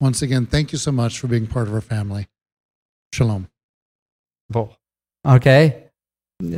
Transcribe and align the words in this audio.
Once 0.00 0.22
again, 0.22 0.46
thank 0.46 0.72
you 0.72 0.78
so 0.78 0.92
much 0.92 1.18
for 1.18 1.26
being 1.26 1.46
part 1.46 1.66
of 1.68 1.74
our 1.74 1.80
family. 1.80 2.28
Shalom. 3.12 3.48
Okay. 5.26 5.84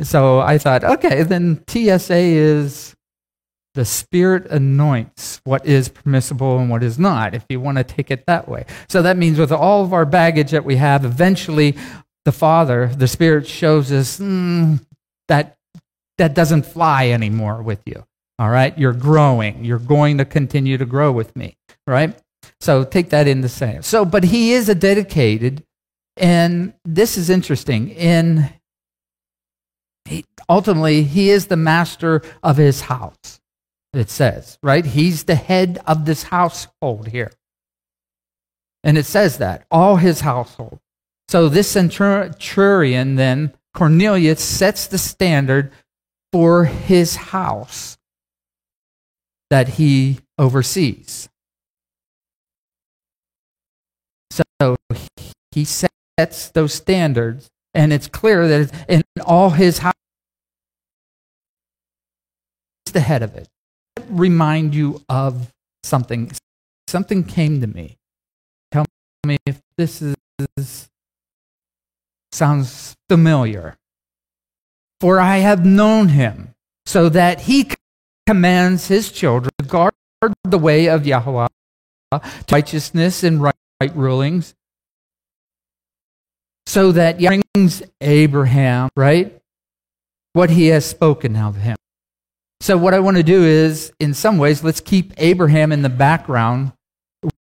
So 0.03 0.39
I 0.39 0.57
thought, 0.57 0.83
okay, 0.83 1.23
then 1.23 1.63
TSA 1.67 2.15
is 2.15 2.95
the 3.73 3.85
Spirit 3.85 4.45
anoints 4.47 5.41
what 5.43 5.65
is 5.65 5.89
permissible 5.89 6.59
and 6.59 6.69
what 6.69 6.83
is 6.83 6.99
not, 6.99 7.33
if 7.33 7.45
you 7.49 7.59
want 7.59 7.77
to 7.77 7.83
take 7.83 8.11
it 8.11 8.25
that 8.27 8.47
way. 8.47 8.65
So 8.89 9.01
that 9.01 9.17
means 9.17 9.39
with 9.39 9.51
all 9.51 9.83
of 9.83 9.93
our 9.93 10.05
baggage 10.05 10.51
that 10.51 10.65
we 10.65 10.75
have, 10.75 11.05
eventually 11.05 11.75
the 12.25 12.31
Father, 12.31 12.87
the 12.95 13.07
Spirit 13.07 13.47
shows 13.47 13.91
us 13.91 14.19
mm, 14.19 14.79
that 15.27 15.57
that 16.17 16.35
doesn't 16.35 16.65
fly 16.65 17.09
anymore 17.09 17.63
with 17.63 17.81
you. 17.85 18.05
All 18.37 18.49
right? 18.49 18.77
You're 18.77 18.93
growing. 18.93 19.65
You're 19.65 19.79
going 19.79 20.19
to 20.19 20.25
continue 20.25 20.77
to 20.77 20.85
grow 20.85 21.11
with 21.11 21.35
me. 21.35 21.57
Right? 21.87 22.15
So 22.61 22.83
take 22.83 23.09
that 23.09 23.27
in 23.27 23.41
the 23.41 23.49
same. 23.49 23.81
So, 23.81 24.05
but 24.05 24.23
he 24.23 24.53
is 24.53 24.69
a 24.69 24.75
dedicated, 24.75 25.63
and 26.15 26.73
this 26.85 27.17
is 27.17 27.29
interesting. 27.29 27.89
In 27.89 28.49
he, 30.05 30.25
ultimately, 30.47 31.01
he 31.03 31.31
is 31.31 31.47
the 31.47 31.57
master 31.57 32.21
of 32.43 32.57
his 32.57 32.81
house. 32.81 33.39
It 33.93 34.11
says 34.11 34.59
right. 34.61 34.85
He's 34.85 35.23
the 35.23 35.35
head 35.35 35.79
of 35.87 36.05
this 36.05 36.23
household 36.23 37.07
here, 37.07 37.31
and 38.83 38.95
it 38.95 39.05
says 39.05 39.39
that 39.39 39.65
all 39.71 39.95
his 39.95 40.21
household. 40.21 40.79
So 41.29 41.49
this 41.49 41.71
centurion 41.71 43.15
then 43.15 43.53
Cornelius 43.73 44.43
sets 44.43 44.85
the 44.85 44.99
standard 44.99 45.71
for 46.31 46.65
his 46.65 47.15
house 47.15 47.97
that 49.49 49.67
he 49.69 50.19
oversees. 50.37 51.27
So 54.61 54.77
he 55.53 55.65
sets 55.65 56.49
those 56.49 56.71
standards, 56.71 57.49
and 57.73 57.91
it's 57.91 58.07
clear 58.07 58.47
that 58.47 58.85
in 58.87 59.01
all 59.25 59.49
his 59.49 59.79
house, 59.79 59.95
the 62.93 62.99
head 62.99 63.23
of 63.23 63.35
it. 63.35 63.47
Remind 64.07 64.75
you 64.75 65.01
of 65.09 65.51
something. 65.81 66.31
Something 66.87 67.23
came 67.23 67.59
to 67.61 67.65
me. 67.65 67.97
Tell 68.71 68.85
me 69.25 69.37
if 69.47 69.61
this 69.79 69.99
is 69.99 70.87
sounds 72.31 72.95
familiar. 73.09 73.77
For 74.99 75.19
I 75.19 75.37
have 75.37 75.65
known 75.65 76.09
him, 76.09 76.53
so 76.85 77.09
that 77.09 77.41
he 77.41 77.71
commands 78.27 78.89
his 78.89 79.11
children 79.11 79.49
to 79.57 79.65
guard 79.65 79.93
the 80.43 80.59
way 80.59 80.85
of 80.85 81.07
Yahweh, 81.07 81.47
righteousness 82.51 83.23
and 83.23 83.41
right 83.41 83.55
right 83.81 83.95
rulings, 83.95 84.53
so 86.67 86.91
that 86.91 87.17
brings 87.17 87.81
Abraham, 87.99 88.89
right? 88.95 89.35
What 90.33 90.51
he 90.51 90.67
has 90.67 90.85
spoken 90.85 91.35
of 91.35 91.55
him. 91.55 91.75
So, 92.59 92.77
what 92.77 92.93
I 92.93 92.99
want 92.99 93.17
to 93.17 93.23
do 93.23 93.43
is, 93.43 93.91
in 93.99 94.13
some 94.13 94.37
ways, 94.37 94.63
let's 94.63 94.81
keep 94.81 95.13
Abraham 95.17 95.71
in 95.71 95.81
the 95.81 95.89
background 95.89 96.73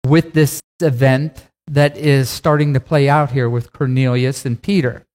with 0.07 0.31
this 0.31 0.61
event 0.81 1.43
that 1.67 1.97
is 1.97 2.29
starting 2.29 2.73
to 2.73 2.79
play 2.79 3.09
out 3.09 3.31
here 3.31 3.49
with 3.49 3.73
Cornelius 3.73 4.45
and 4.45 4.61
Peter. 4.61 5.05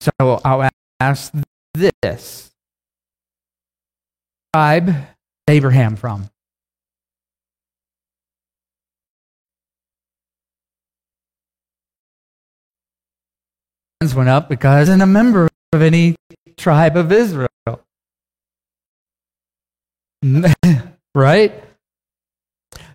So, 0.00 0.12
I'll 0.44 0.70
ask 1.00 1.34
this 1.74 2.52
tribe 4.52 4.94
Abraham 5.48 5.96
from? 5.96 6.30
Went 14.00 14.28
up 14.28 14.48
because 14.48 14.88
I'm 14.88 15.00
a 15.00 15.06
member 15.06 15.48
of 15.72 15.82
any 15.82 16.16
tribe 16.56 16.96
of 16.96 17.12
Israel. 17.12 17.48
right? 21.14 21.64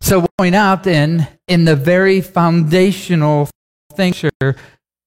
So 0.02 0.26
point 0.38 0.56
out 0.56 0.84
then 0.84 1.28
in 1.48 1.66
the 1.66 1.76
very 1.76 2.22
foundational 2.22 3.50
thing, 3.94 4.14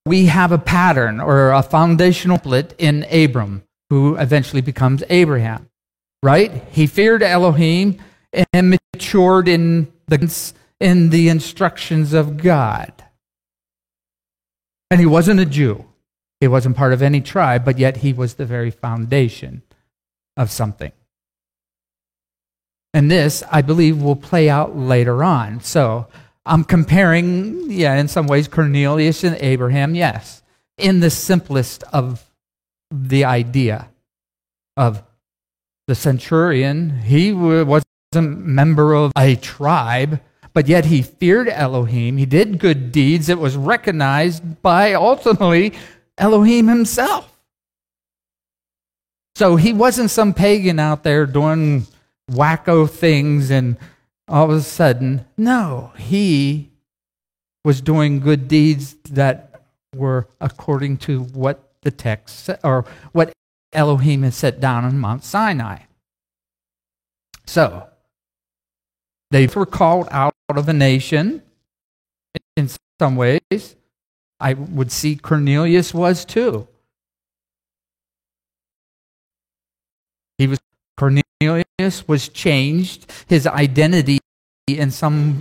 we 0.06 0.26
have 0.26 0.52
a 0.52 0.58
pattern 0.58 1.20
or 1.20 1.52
a 1.52 1.62
foundational 1.62 2.38
split 2.38 2.74
in 2.78 3.04
Abram, 3.04 3.62
who 3.90 4.16
eventually 4.16 4.62
becomes 4.62 5.02
Abraham. 5.08 5.68
Right? 6.22 6.64
He 6.70 6.86
feared 6.86 7.22
Elohim 7.22 7.98
and 8.52 8.78
matured 8.94 9.48
in 9.48 9.92
the 10.06 10.52
in 10.80 11.10
the 11.10 11.28
instructions 11.28 12.12
of 12.12 12.36
God. 12.36 12.92
And 14.92 15.00
he 15.00 15.06
wasn't 15.06 15.40
a 15.40 15.46
Jew. 15.46 15.86
He 16.38 16.48
wasn't 16.48 16.76
part 16.76 16.92
of 16.92 17.00
any 17.00 17.22
tribe, 17.22 17.64
but 17.64 17.78
yet 17.78 17.96
he 17.96 18.12
was 18.12 18.34
the 18.34 18.44
very 18.44 18.70
foundation 18.70 19.62
of 20.36 20.50
something. 20.50 20.92
And 22.92 23.10
this, 23.10 23.42
I 23.50 23.62
believe, 23.62 24.02
will 24.02 24.16
play 24.16 24.50
out 24.50 24.76
later 24.76 25.24
on. 25.24 25.60
So 25.60 26.08
I'm 26.44 26.62
comparing, 26.62 27.70
yeah, 27.70 27.94
in 27.94 28.06
some 28.06 28.26
ways, 28.26 28.48
Cornelius 28.48 29.24
and 29.24 29.34
Abraham, 29.36 29.94
yes, 29.94 30.42
in 30.76 31.00
the 31.00 31.08
simplest 31.08 31.84
of 31.84 32.30
the 32.90 33.24
idea 33.24 33.88
of 34.76 35.02
the 35.86 35.94
centurion. 35.94 36.98
He 36.98 37.32
was 37.32 37.82
a 38.14 38.20
member 38.20 38.92
of 38.92 39.12
a 39.16 39.36
tribe, 39.36 40.20
but 40.52 40.68
yet 40.68 40.86
he 40.86 41.02
feared 41.02 41.48
Elohim. 41.48 42.16
He 42.16 42.26
did 42.26 42.58
good 42.58 42.92
deeds. 42.92 43.28
It 43.28 43.38
was 43.38 43.56
recognized 43.56 44.62
by 44.62 44.94
ultimately 44.94 45.72
Elohim 46.18 46.68
himself. 46.68 47.28
So 49.34 49.56
he 49.56 49.72
wasn't 49.72 50.10
some 50.10 50.34
pagan 50.34 50.78
out 50.78 51.04
there 51.04 51.26
doing 51.26 51.86
wacko 52.30 52.88
things 52.88 53.50
and 53.50 53.76
all 54.28 54.50
of 54.50 54.56
a 54.56 54.62
sudden, 54.62 55.24
no, 55.36 55.92
he 55.96 56.70
was 57.64 57.80
doing 57.80 58.20
good 58.20 58.48
deeds 58.48 58.94
that 59.10 59.62
were 59.94 60.28
according 60.40 60.96
to 60.98 61.20
what 61.20 61.72
the 61.82 61.90
text 61.90 62.50
or 62.62 62.84
what 63.12 63.32
Elohim 63.72 64.22
had 64.22 64.34
set 64.34 64.60
down 64.60 64.84
on 64.84 64.98
Mount 64.98 65.24
Sinai. 65.24 65.80
So, 67.46 67.88
they 69.32 69.46
were 69.46 69.64
called 69.64 70.08
out 70.10 70.34
of 70.50 70.68
a 70.68 70.74
nation 70.74 71.42
in 72.56 72.68
some 73.00 73.16
ways. 73.16 73.76
I 74.38 74.52
would 74.52 74.92
see 74.92 75.16
Cornelius 75.16 75.94
was 75.94 76.26
too. 76.26 76.68
He 80.36 80.46
was 80.46 80.58
Cornelius 80.98 82.06
was 82.06 82.28
changed. 82.28 83.10
His 83.26 83.46
identity 83.46 84.18
in 84.68 84.90
some 84.90 85.40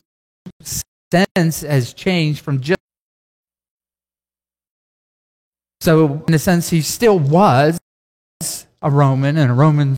sense 0.62 1.62
has 1.62 1.94
changed 1.94 2.42
from 2.42 2.62
just 2.62 2.80
so 5.82 6.24
in 6.28 6.34
a 6.34 6.40
sense 6.40 6.70
he 6.70 6.82
still 6.82 7.20
was 7.20 7.80
a 8.82 8.90
Roman 8.90 9.38
and 9.38 9.52
a 9.52 9.54
Roman 9.54 9.98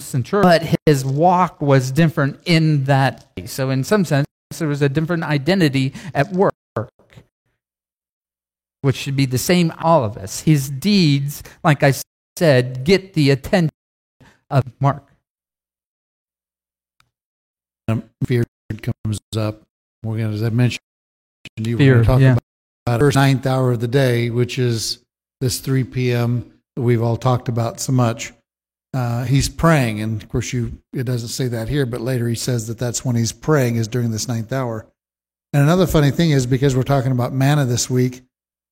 centurion, 0.00 0.42
but 0.42 0.78
his 0.86 1.04
walk 1.04 1.60
was 1.60 1.90
different 1.90 2.40
in 2.46 2.84
that. 2.84 3.26
So 3.46 3.70
in 3.70 3.84
some 3.84 4.04
sense 4.04 4.26
there 4.58 4.68
was 4.68 4.82
a 4.82 4.88
different 4.88 5.22
identity 5.22 5.94
at 6.14 6.32
work 6.32 6.52
which 8.82 8.96
should 8.96 9.16
be 9.16 9.26
the 9.26 9.38
same 9.38 9.72
all 9.78 10.04
of 10.04 10.16
us. 10.16 10.40
His 10.40 10.70
deeds, 10.70 11.42
like 11.62 11.82
I 11.82 11.92
said, 12.36 12.84
get 12.84 13.14
the 13.14 13.30
attention 13.30 13.70
of 14.48 14.64
Mark. 14.80 15.06
Um, 17.88 18.04
fear 18.24 18.44
comes 18.82 19.20
up. 19.36 19.62
We're 20.02 20.18
going 20.18 20.30
to, 20.30 20.34
as 20.34 20.42
I 20.42 20.50
mentioned, 20.50 20.80
you 21.56 21.76
fear, 21.76 21.98
were 21.98 22.04
talking 22.04 22.24
yeah. 22.24 22.32
about 22.86 22.98
the 22.98 22.98
first 22.98 23.16
ninth 23.16 23.46
hour 23.46 23.72
of 23.72 23.80
the 23.80 23.88
day, 23.88 24.30
which 24.30 24.58
is 24.58 25.04
this 25.40 25.58
3 25.58 25.84
p.m. 25.84 26.60
that 26.76 26.82
we've 26.82 27.02
all 27.02 27.16
talked 27.16 27.48
about 27.48 27.80
so 27.80 27.92
much. 27.92 28.32
Uh, 28.92 29.24
he's 29.24 29.48
praying, 29.48 30.00
and 30.00 30.22
of 30.22 30.28
course, 30.28 30.52
you 30.52 30.78
it 30.92 31.04
doesn't 31.04 31.28
say 31.28 31.48
that 31.48 31.68
here, 31.68 31.86
but 31.86 32.00
later 32.00 32.28
he 32.28 32.34
says 32.34 32.66
that 32.66 32.78
that's 32.78 33.04
when 33.04 33.16
he's 33.16 33.32
praying 33.32 33.76
is 33.76 33.86
during 33.88 34.10
this 34.10 34.26
ninth 34.28 34.52
hour. 34.52 34.86
And 35.52 35.62
another 35.62 35.86
funny 35.86 36.10
thing 36.10 36.30
is 36.30 36.46
because 36.46 36.76
we're 36.76 36.82
talking 36.82 37.12
about 37.12 37.32
manna 37.32 37.64
this 37.64 37.88
week, 37.90 38.22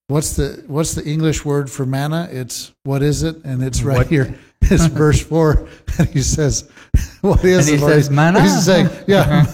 what's 0.07 0.35
the 0.35 0.63
what's 0.67 0.93
the 0.93 1.05
English 1.05 1.45
word 1.45 1.69
for 1.71 1.85
manna? 1.85 2.27
It's 2.31 2.73
what 2.83 3.01
is 3.01 3.23
it? 3.23 3.37
And 3.45 3.63
it's 3.63 3.81
right 3.81 3.97
What- 3.99 4.07
here. 4.07 4.37
It's 4.61 4.85
verse 4.87 5.21
four, 5.21 5.67
and 5.97 6.09
he 6.09 6.21
says, 6.21 6.69
"What 7.21 7.43
is?" 7.45 7.69
And 7.69 7.69
he 7.69 7.75
it, 7.75 7.81
Lord?" 7.81 7.93
says, 7.93 8.09
"Manna?" 8.09 8.41
He's 8.41 8.65
saying, 8.65 8.89
"Yeah, 9.07 9.45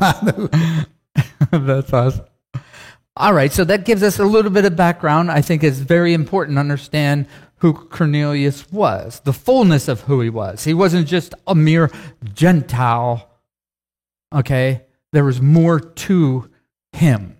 manna." 0.00 0.86
That's 1.50 1.92
awesome. 1.92 2.24
All 3.16 3.34
right, 3.34 3.52
so 3.52 3.64
that 3.64 3.84
gives 3.84 4.02
us 4.02 4.18
a 4.20 4.24
little 4.24 4.50
bit 4.50 4.64
of 4.64 4.74
background. 4.76 5.30
I 5.30 5.42
think 5.42 5.64
it's 5.64 5.78
very 5.78 6.14
important 6.14 6.56
to 6.56 6.60
understand 6.60 7.26
who 7.58 7.72
Cornelius 7.72 8.70
was, 8.70 9.20
the 9.20 9.32
fullness 9.32 9.88
of 9.88 10.02
who 10.02 10.20
he 10.20 10.30
was. 10.30 10.64
He 10.64 10.74
wasn't 10.74 11.08
just 11.08 11.34
a 11.46 11.54
mere 11.54 11.90
Gentile, 12.34 13.28
okay? 14.34 14.82
There 15.12 15.24
was 15.24 15.40
more 15.40 15.80
to 15.80 16.50
him. 16.92 17.36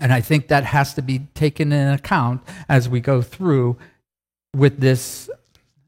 And 0.00 0.12
I 0.12 0.20
think 0.20 0.48
that 0.48 0.64
has 0.64 0.94
to 0.94 1.02
be 1.02 1.20
taken 1.34 1.72
in 1.72 1.88
account 1.88 2.42
as 2.68 2.88
we 2.88 3.00
go 3.00 3.20
through 3.20 3.76
with 4.54 4.80
this, 4.80 5.28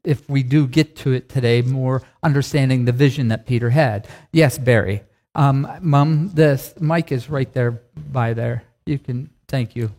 if 0.05 0.29
we 0.29 0.43
do 0.43 0.67
get 0.67 0.97
to 0.97 1.13
it 1.13 1.29
today, 1.29 1.63
more 1.63 2.03
understanding 2.23 2.85
the 2.85 2.93
vision 2.93 3.29
that 3.29 3.47
Peter 3.47 3.71
had. 3.71 4.09
Yes, 4.33 4.59
Barry. 4.59 5.03
Um, 5.35 5.71
Mom, 5.81 6.31
the 6.35 6.61
mic 6.81 7.13
is 7.13 7.31
right 7.31 7.51
there 7.53 7.81
by 7.97 8.35
there. 8.35 8.65
You 8.85 8.99
can, 8.99 9.31
thank 9.49 9.77
you. 9.77 9.93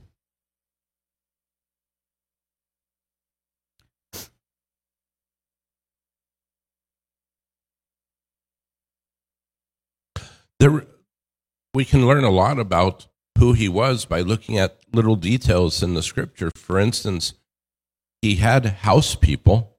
There 10.61 10.85
we 11.73 11.83
can 11.83 12.05
learn 12.05 12.23
a 12.23 12.29
lot 12.29 12.59
about 12.59 13.07
who 13.39 13.53
he 13.53 13.67
was 13.67 14.05
by 14.05 14.21
looking 14.21 14.59
at 14.59 14.77
little 14.93 15.15
details 15.15 15.81
in 15.81 15.95
the 15.95 16.03
scripture. 16.03 16.51
For 16.55 16.79
instance 16.79 17.33
he 18.21 18.35
had 18.35 18.65
house 18.87 19.15
people. 19.15 19.77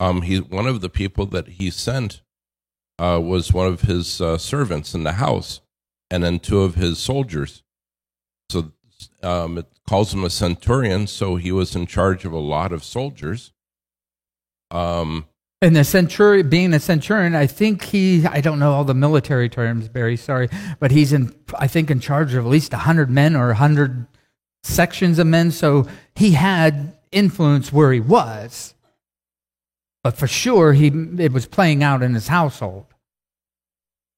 Um 0.00 0.22
he 0.22 0.40
one 0.40 0.66
of 0.66 0.80
the 0.80 0.88
people 0.88 1.26
that 1.26 1.46
he 1.46 1.70
sent 1.70 2.22
uh, 2.98 3.20
was 3.22 3.52
one 3.52 3.66
of 3.66 3.82
his 3.82 4.20
uh, 4.20 4.36
servants 4.36 4.94
in 4.94 5.04
the 5.04 5.12
house 5.12 5.60
and 6.10 6.24
then 6.24 6.38
two 6.38 6.60
of 6.60 6.74
his 6.74 6.98
soldiers. 6.98 7.62
So 8.50 8.72
um, 9.22 9.58
it 9.58 9.66
calls 9.88 10.12
him 10.12 10.24
a 10.24 10.30
centurion 10.30 11.06
so 11.06 11.36
he 11.36 11.52
was 11.52 11.76
in 11.76 11.86
charge 11.86 12.24
of 12.24 12.32
a 12.32 12.38
lot 12.38 12.72
of 12.72 12.82
soldiers. 12.82 13.52
Um, 14.72 15.26
And 15.62 15.76
the 15.76 15.84
centurion, 15.84 16.48
being 16.48 16.72
a 16.72 16.80
centurion, 16.80 17.34
I 17.34 17.46
think 17.46 17.84
he, 17.84 18.24
I 18.26 18.40
don't 18.40 18.58
know 18.58 18.72
all 18.72 18.84
the 18.84 18.94
military 18.94 19.50
terms, 19.50 19.88
Barry, 19.88 20.16
sorry, 20.16 20.48
but 20.78 20.90
he's 20.90 21.12
in, 21.12 21.34
I 21.58 21.66
think, 21.66 21.90
in 21.90 22.00
charge 22.00 22.32
of 22.32 22.46
at 22.46 22.50
least 22.50 22.72
100 22.72 23.10
men 23.10 23.36
or 23.36 23.48
100 23.48 24.06
sections 24.62 25.18
of 25.18 25.26
men. 25.26 25.50
So 25.50 25.86
he 26.14 26.32
had 26.32 26.96
influence 27.12 27.72
where 27.72 27.92
he 27.92 28.00
was. 28.00 28.74
But 30.02 30.16
for 30.16 30.26
sure, 30.26 30.72
he, 30.72 30.86
it 31.18 31.32
was 31.32 31.44
playing 31.44 31.82
out 31.82 32.02
in 32.02 32.14
his 32.14 32.28
household. 32.28 32.86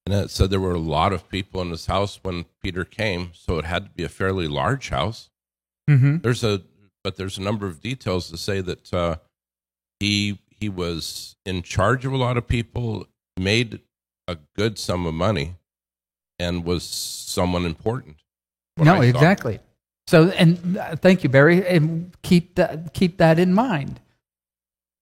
And 0.06 0.14
it 0.14 0.30
said 0.30 0.50
there 0.50 0.60
were 0.60 0.74
a 0.74 0.78
lot 0.78 1.12
of 1.12 1.28
people 1.28 1.60
in 1.60 1.70
his 1.70 1.86
house 1.86 2.20
when 2.22 2.44
Peter 2.62 2.84
came, 2.84 3.30
so 3.34 3.58
it 3.58 3.64
had 3.64 3.84
to 3.84 3.90
be 3.90 4.04
a 4.04 4.08
fairly 4.08 4.46
large 4.46 4.90
house. 4.90 5.30
Mm-hmm. 5.90 6.18
There's 6.18 6.44
a, 6.44 6.62
but 7.02 7.16
there's 7.16 7.38
a 7.38 7.42
number 7.42 7.66
of 7.66 7.80
details 7.80 8.30
to 8.30 8.36
say 8.36 8.60
that 8.60 8.94
uh, 8.94 9.16
he 9.98 10.38
he 10.62 10.68
was 10.68 11.34
in 11.44 11.60
charge 11.62 12.06
of 12.06 12.12
a 12.12 12.16
lot 12.16 12.36
of 12.36 12.46
people, 12.46 13.04
made 13.36 13.80
a 14.28 14.38
good 14.56 14.78
sum 14.78 15.06
of 15.06 15.12
money, 15.12 15.56
and 16.38 16.64
was 16.64 16.84
someone 16.84 17.66
important. 17.66 18.18
No, 18.76 19.00
exactly. 19.00 19.58
So, 20.06 20.28
and 20.30 20.76
uh, 20.76 20.94
thank 20.94 21.24
you, 21.24 21.28
Barry, 21.28 21.66
and 21.66 22.16
keep 22.22 22.54
that 22.54 22.94
keep 22.94 23.18
that 23.18 23.40
in 23.40 23.52
mind. 23.52 24.00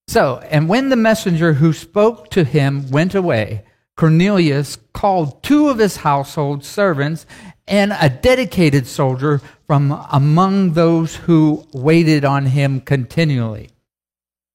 So, 0.08 0.42
and 0.50 0.66
when 0.66 0.88
the 0.88 0.96
messenger 0.96 1.52
who 1.52 1.74
spoke 1.74 2.30
to 2.30 2.44
him 2.44 2.90
went 2.90 3.14
away, 3.14 3.64
Cornelius 3.98 4.78
called 4.94 5.42
two 5.42 5.68
of 5.68 5.76
his 5.78 5.98
household 5.98 6.64
servants 6.64 7.26
and 7.68 7.92
a 8.00 8.08
dedicated 8.08 8.86
soldier 8.86 9.42
from 9.66 9.92
among 10.10 10.72
those 10.72 11.16
who 11.16 11.66
waited 11.74 12.24
on 12.24 12.46
him 12.46 12.80
continually. 12.80 13.68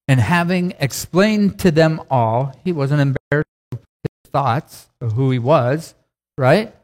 And 0.08 0.20
having 0.20 0.74
explained 0.80 1.60
to 1.60 1.72
them 1.72 2.02
all, 2.10 2.54
he 2.64 2.72
wasn't 2.72 3.02
embarrassed 3.02 3.50
of 3.72 3.80
his 3.80 4.32
thoughts 4.32 4.88
of 5.02 5.14
who 5.14 5.32
he 5.32 5.40
was, 5.40 5.96
right? 6.38 6.76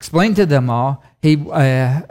Explained 0.00 0.36
to 0.36 0.46
them 0.46 0.68
all, 0.68 1.04
he 1.20 1.36
uh, 1.48 2.02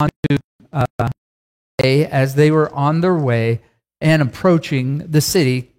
on 0.00 0.10
to 0.28 0.38
uh, 0.72 1.08
as 1.84 2.34
they 2.34 2.50
were 2.50 2.72
on 2.74 3.00
their 3.00 3.14
way 3.14 3.60
and 4.00 4.22
approaching 4.22 4.98
the 4.98 5.20
city, 5.20 5.72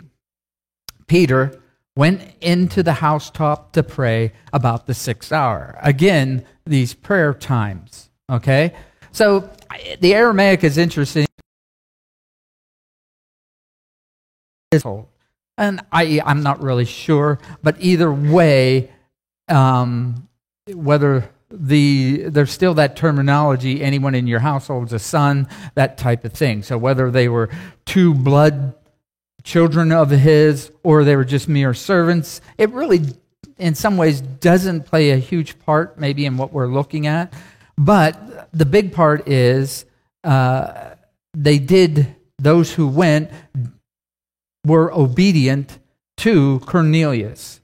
Peter 1.08 1.62
went 1.96 2.22
into 2.42 2.84
the 2.84 2.94
housetop 2.94 3.74
to 3.74 3.84
pray 3.84 4.32
about 4.54 4.86
the 4.86 4.94
sixth 4.94 5.32
hour. 5.32 5.78
Again, 5.82 6.46
these 6.66 6.94
prayer 6.94 7.34
times. 7.34 8.10
Okay? 8.30 8.74
So 9.12 9.50
the 10.00 10.14
Aramaic 10.14 10.64
is 10.64 10.78
interesting. 10.78 11.26
And 15.58 15.82
I, 15.92 16.22
I'm 16.24 16.44
not 16.44 16.62
really 16.62 16.86
sure, 16.86 17.40
but 17.64 17.78
either 17.80 18.12
way, 18.12 18.92
um, 19.48 20.28
whether 20.72 21.30
the 21.50 22.24
there's 22.28 22.52
still 22.52 22.74
that 22.74 22.98
terminology 22.98 23.82
anyone 23.82 24.14
in 24.14 24.28
your 24.28 24.40
household's 24.40 24.92
a 24.92 25.00
son 25.00 25.48
that 25.76 25.98
type 25.98 26.26
of 26.26 26.34
thing 26.34 26.62
so 26.62 26.78
whether 26.78 27.10
they 27.10 27.30
were 27.30 27.50
two 27.86 28.14
blood 28.14 28.76
children 29.44 29.94
of 29.94 30.10
his 30.10 30.72
or 30.84 31.06
they 31.06 31.16
were 31.16 31.24
just 31.24 31.48
mere 31.48 31.74
servants 31.74 32.42
it 32.58 32.70
really 32.72 33.00
in 33.58 33.74
some 33.74 33.96
ways 33.96 34.20
doesn't 34.20 34.82
play 34.82 35.12
a 35.12 35.18
huge 35.18 35.58
part 35.60 35.98
maybe 35.98 36.26
in 36.26 36.36
what 36.36 36.52
we're 36.52 36.68
looking 36.68 37.08
at 37.08 37.34
but 37.78 38.50
the 38.54 38.66
big 38.66 38.94
part 38.94 39.28
is 39.28 39.86
uh, 40.24 40.96
they 41.34 41.60
did 41.60 42.16
those 42.38 42.74
who 42.74 42.88
went 42.88 43.32
were 44.66 44.92
obedient 44.94 45.80
to 46.18 46.60
cornelius 46.62 47.62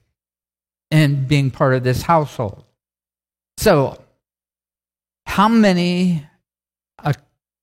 and 0.92 1.28
being 1.28 1.52
part 1.52 1.74
of 1.74 1.84
this 1.84 2.04
household 2.04 2.64
so, 3.58 3.98
how 5.26 5.48
many, 5.48 6.26
a 7.00 7.16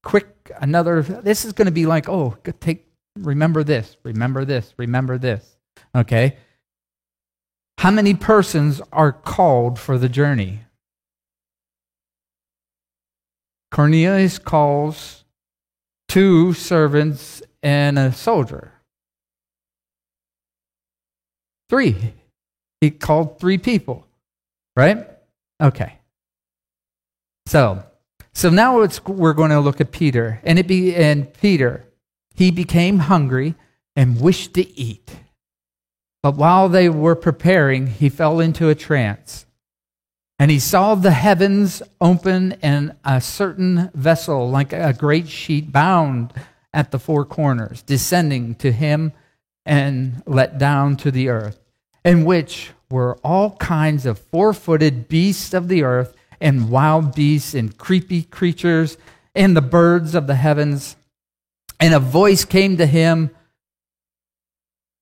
quick, 0.02 0.50
another, 0.60 1.02
this 1.02 1.44
is 1.44 1.52
going 1.52 1.66
to 1.66 1.72
be 1.72 1.86
like, 1.86 2.08
oh, 2.08 2.36
take, 2.60 2.86
remember 3.16 3.62
this, 3.64 3.96
remember 4.02 4.44
this, 4.44 4.72
remember 4.78 5.18
this. 5.18 5.56
Okay? 5.94 6.36
How 7.78 7.90
many 7.90 8.14
persons 8.14 8.80
are 8.92 9.12
called 9.12 9.78
for 9.78 9.98
the 9.98 10.08
journey? 10.08 10.60
Cornelius 13.70 14.38
calls 14.38 15.24
two 16.08 16.52
servants 16.52 17.42
and 17.62 17.98
a 17.98 18.12
soldier. 18.12 18.72
Three. 21.68 22.14
He 22.80 22.90
called 22.90 23.38
three 23.38 23.58
people, 23.58 24.06
right? 24.74 25.06
Okay. 25.62 25.98
So, 27.46 27.84
so 28.32 28.48
now 28.48 28.80
it's, 28.80 29.04
we're 29.04 29.34
going 29.34 29.50
to 29.50 29.60
look 29.60 29.80
at 29.80 29.92
Peter, 29.92 30.40
and 30.44 30.58
it 30.58 30.66
be 30.66 30.94
and 30.94 31.32
Peter, 31.34 31.84
he 32.34 32.50
became 32.50 33.00
hungry 33.00 33.54
and 33.94 34.20
wished 34.20 34.54
to 34.54 34.78
eat. 34.78 35.10
But 36.22 36.36
while 36.36 36.68
they 36.68 36.88
were 36.88 37.16
preparing, 37.16 37.86
he 37.86 38.08
fell 38.08 38.40
into 38.40 38.68
a 38.68 38.74
trance. 38.74 39.46
And 40.40 40.50
he 40.50 40.58
saw 40.58 40.94
the 40.94 41.10
heavens 41.10 41.82
open 42.00 42.52
and 42.62 42.96
a 43.04 43.20
certain 43.20 43.90
vessel, 43.92 44.48
like 44.48 44.72
a 44.72 44.94
great 44.94 45.28
sheet, 45.28 45.70
bound 45.70 46.32
at 46.72 46.92
the 46.92 46.98
four 46.98 47.26
corners, 47.26 47.82
descending 47.82 48.54
to 48.54 48.72
him 48.72 49.12
and 49.66 50.22
let 50.24 50.56
down 50.56 50.96
to 50.96 51.10
the 51.10 51.28
earth, 51.28 51.60
in 52.06 52.24
which 52.24 52.70
were 52.90 53.18
all 53.22 53.56
kinds 53.56 54.06
of 54.06 54.18
four 54.18 54.54
footed 54.54 55.08
beasts 55.08 55.52
of 55.52 55.68
the 55.68 55.82
earth, 55.82 56.16
and 56.40 56.70
wild 56.70 57.14
beasts, 57.14 57.52
and 57.52 57.76
creepy 57.76 58.22
creatures, 58.22 58.96
and 59.34 59.54
the 59.54 59.60
birds 59.60 60.14
of 60.14 60.26
the 60.26 60.36
heavens. 60.36 60.96
And 61.78 61.92
a 61.92 62.00
voice 62.00 62.46
came 62.46 62.78
to 62.78 62.86
him 62.86 63.28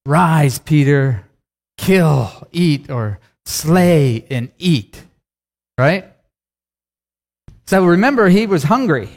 Rise, 0.05 0.59
Peter, 0.59 1.27
kill, 1.77 2.49
eat, 2.51 2.91
or 2.91 3.21
slay 3.45 4.27
and 4.31 4.51
eat. 4.59 5.05
Right? 5.79 6.13
So 7.67 7.85
remember, 7.85 8.29
he 8.29 8.47
was 8.47 8.65
hungry. 8.65 9.09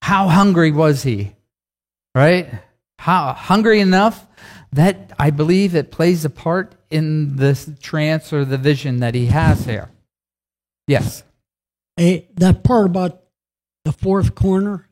How 0.00 0.28
hungry 0.28 0.70
was 0.70 1.02
he? 1.02 1.34
Right? 2.14 2.48
How 2.98 3.32
hungry 3.32 3.80
enough 3.80 4.26
that 4.72 5.12
I 5.18 5.30
believe 5.30 5.74
it 5.74 5.90
plays 5.90 6.24
a 6.24 6.30
part 6.30 6.74
in 6.90 7.36
this 7.36 7.68
trance 7.80 8.32
or 8.32 8.44
the 8.44 8.58
vision 8.58 9.00
that 9.00 9.14
he 9.14 9.26
has 9.26 9.64
here. 9.64 9.90
Yes. 10.86 11.24
Hey, 11.96 12.28
that 12.36 12.62
part 12.62 12.86
about 12.86 13.22
the 13.84 13.92
fourth 13.92 14.34
corner, 14.34 14.88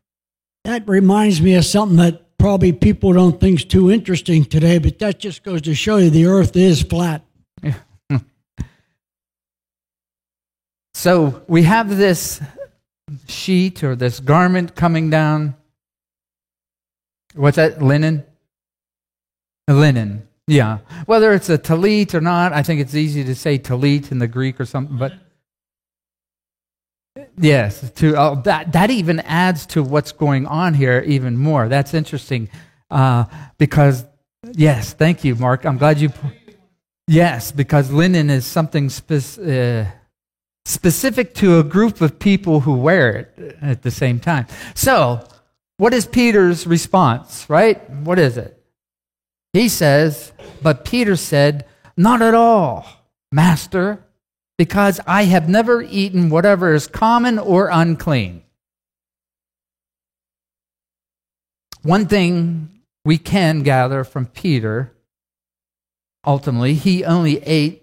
that 0.65 0.89
reminds 0.89 1.41
me 1.41 1.55
of 1.55 1.65
something 1.65 1.97
that 1.99 2.39
probably 2.39 2.73
people 2.73 3.13
don't 3.13 3.41
think 3.41 3.61
is 3.61 3.65
too 3.65 3.91
interesting 3.91 4.45
today, 4.45 4.79
but 4.79 4.99
that 4.99 5.19
just 5.19 5.43
goes 5.43 5.63
to 5.63 5.75
show 5.75 5.97
you 5.97 6.11
the 6.11 6.27
earth 6.27 6.57
is 6.57 6.83
flat. 6.83 7.25
So 11.03 11.43
we 11.49 11.65
have 11.65 11.97
this 11.97 12.41
sheet 13.27 13.83
or 13.83 13.97
this 13.97 14.21
garment 14.21 14.77
coming 14.77 15.11
down. 15.11 15.57
What's 17.35 17.57
that? 17.57 17.83
Linen? 17.83 18.23
Linen. 19.67 20.29
Yeah. 20.47 20.79
Whether 21.07 21.33
it's 21.33 21.51
a 21.51 21.59
talit 21.59 22.15
or 22.15 22.21
not, 22.21 22.53
I 22.53 22.63
think 22.63 22.81
it's 22.81 22.95
easy 22.95 23.25
to 23.25 23.35
say 23.35 23.59
talit 23.59 24.13
in 24.13 24.21
the 24.21 24.29
Greek 24.29 24.61
or 24.61 24.65
something, 24.65 24.97
but 24.97 25.15
yes, 27.37 27.91
to 27.97 28.15
oh, 28.17 28.41
that 28.45 28.71
that 28.71 28.93
even 28.93 29.19
adds 29.21 29.67
to 29.67 29.83
what's 29.83 30.13
going 30.13 30.47
on 30.47 30.73
here 30.73 31.03
even 31.05 31.37
more. 31.37 31.67
That's 31.67 31.95
interesting 31.95 32.49
uh, 32.93 33.25
because 33.59 34.05
yes, 34.53 34.93
thank 34.93 35.25
you, 35.25 35.35
Mark. 35.35 35.67
I'm 35.67 35.79
glad 35.79 35.99
you. 35.99 36.13
Yes, 37.09 37.51
because 37.51 37.91
linen 37.91 38.31
is 38.31 38.47
something 38.47 38.89
spe- 38.89 39.41
uh, 39.41 39.87
specific 40.64 41.35
to 41.35 41.59
a 41.59 41.64
group 41.64 42.00
of 42.00 42.19
people 42.19 42.61
who 42.61 42.75
wear 42.75 43.16
it 43.16 43.59
at 43.61 43.83
the 43.83 43.90
same 43.90 44.21
time. 44.21 44.47
So, 44.75 45.26
what 45.76 45.92
is 45.92 46.07
Peter's 46.07 46.66
response? 46.66 47.49
Right? 47.49 47.88
What 47.90 48.19
is 48.19 48.37
it? 48.37 48.62
He 49.52 49.69
says, 49.69 50.33
But 50.62 50.85
Peter 50.85 51.16
said, 51.16 51.66
Not 51.97 52.23
at 52.23 52.35
all, 52.35 52.87
Master, 53.31 54.04
because 54.57 55.00
I 55.07 55.25
have 55.25 55.49
never 55.49 55.83
eaten 55.83 56.31
whatever 56.31 56.73
is 56.73 56.87
common 56.87 57.38
or 57.38 57.69
unclean. 57.73 58.42
One 61.83 62.07
thing 62.07 62.81
we 63.04 63.19
can 63.19 63.62
gather 63.62 64.04
from 64.04 64.26
Peter, 64.26 64.92
ultimately, 66.25 66.75
he 66.75 67.04
only 67.04 67.42
ate 67.42 67.82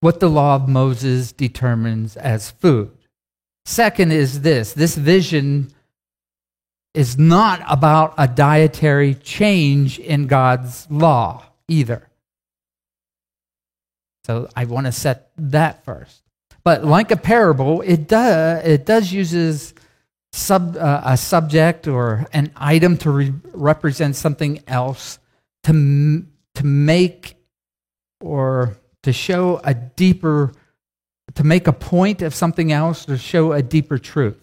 what 0.00 0.20
the 0.20 0.28
law 0.28 0.56
of 0.56 0.68
Moses 0.68 1.32
determines 1.32 2.16
as 2.16 2.50
food. 2.50 2.90
Second 3.64 4.12
is 4.12 4.40
this 4.40 4.72
this 4.72 4.96
vision 4.96 5.70
is 6.94 7.18
not 7.18 7.62
about 7.68 8.14
a 8.16 8.26
dietary 8.26 9.14
change 9.14 9.98
in 9.98 10.26
God's 10.26 10.86
law 10.90 11.44
either. 11.68 12.08
So 14.24 14.48
I 14.56 14.64
want 14.64 14.86
to 14.86 14.92
set 14.92 15.30
that 15.36 15.84
first. 15.84 16.22
But 16.64 16.84
like 16.84 17.10
a 17.10 17.16
parable, 17.16 17.82
it 17.82 18.08
does 18.08 18.64
it 18.64 18.84
does 18.84 19.12
uses 19.12 19.74
sub, 20.32 20.76
uh, 20.76 21.02
a 21.04 21.16
subject 21.16 21.86
or 21.86 22.26
an 22.32 22.52
item 22.56 22.96
to 22.98 23.10
re- 23.10 23.32
represent 23.52 24.16
something 24.16 24.62
else 24.66 25.18
to 25.64 26.26
to 26.54 26.66
make 26.66 27.36
or 28.20 28.76
to 29.08 29.12
show 29.14 29.58
a 29.64 29.72
deeper 29.72 30.52
to 31.34 31.42
make 31.42 31.66
a 31.66 31.72
point 31.72 32.20
of 32.20 32.34
something 32.34 32.72
else 32.72 33.06
to 33.06 33.16
show 33.16 33.52
a 33.52 33.62
deeper 33.62 33.96
truth. 33.96 34.38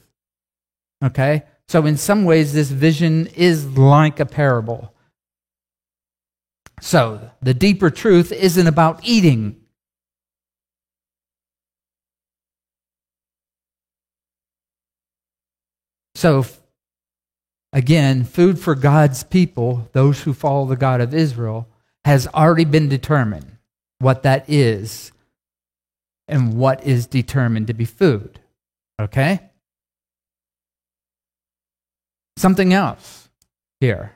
Okay? 1.04 1.44
So, 1.68 1.86
in 1.86 1.98
some 1.98 2.26
ways, 2.26 2.52
this 2.54 2.72
vision 2.72 3.28
is 3.28 3.78
like 3.78 4.20
a 4.20 4.26
parable. 4.26 4.92
So, 6.82 7.30
the 7.44 7.54
deeper 7.54 7.92
truth 7.92 8.32
isn't 8.32 8.66
about 8.66 9.02
eating. 9.04 9.58
So, 16.16 16.44
again, 17.72 18.24
food 18.24 18.58
for 18.58 18.74
God's 18.74 19.22
people, 19.22 19.90
those 19.92 20.24
who 20.24 20.34
follow 20.34 20.66
the 20.66 20.76
God 20.76 21.02
of 21.02 21.14
Israel, 21.14 21.68
has 22.04 22.26
already 22.28 22.66
been 22.66 22.90
determined 22.90 23.55
what 24.00 24.24
that 24.24 24.50
is 24.50 25.12
and 26.28 26.58
what 26.58 26.84
is 26.84 27.08
determined 27.08 27.68
to 27.68 27.74
be 27.74 27.86
food. 27.86 28.40
Okay? 29.00 29.40
something 32.38 32.74
else 32.74 33.30
here. 33.80 34.16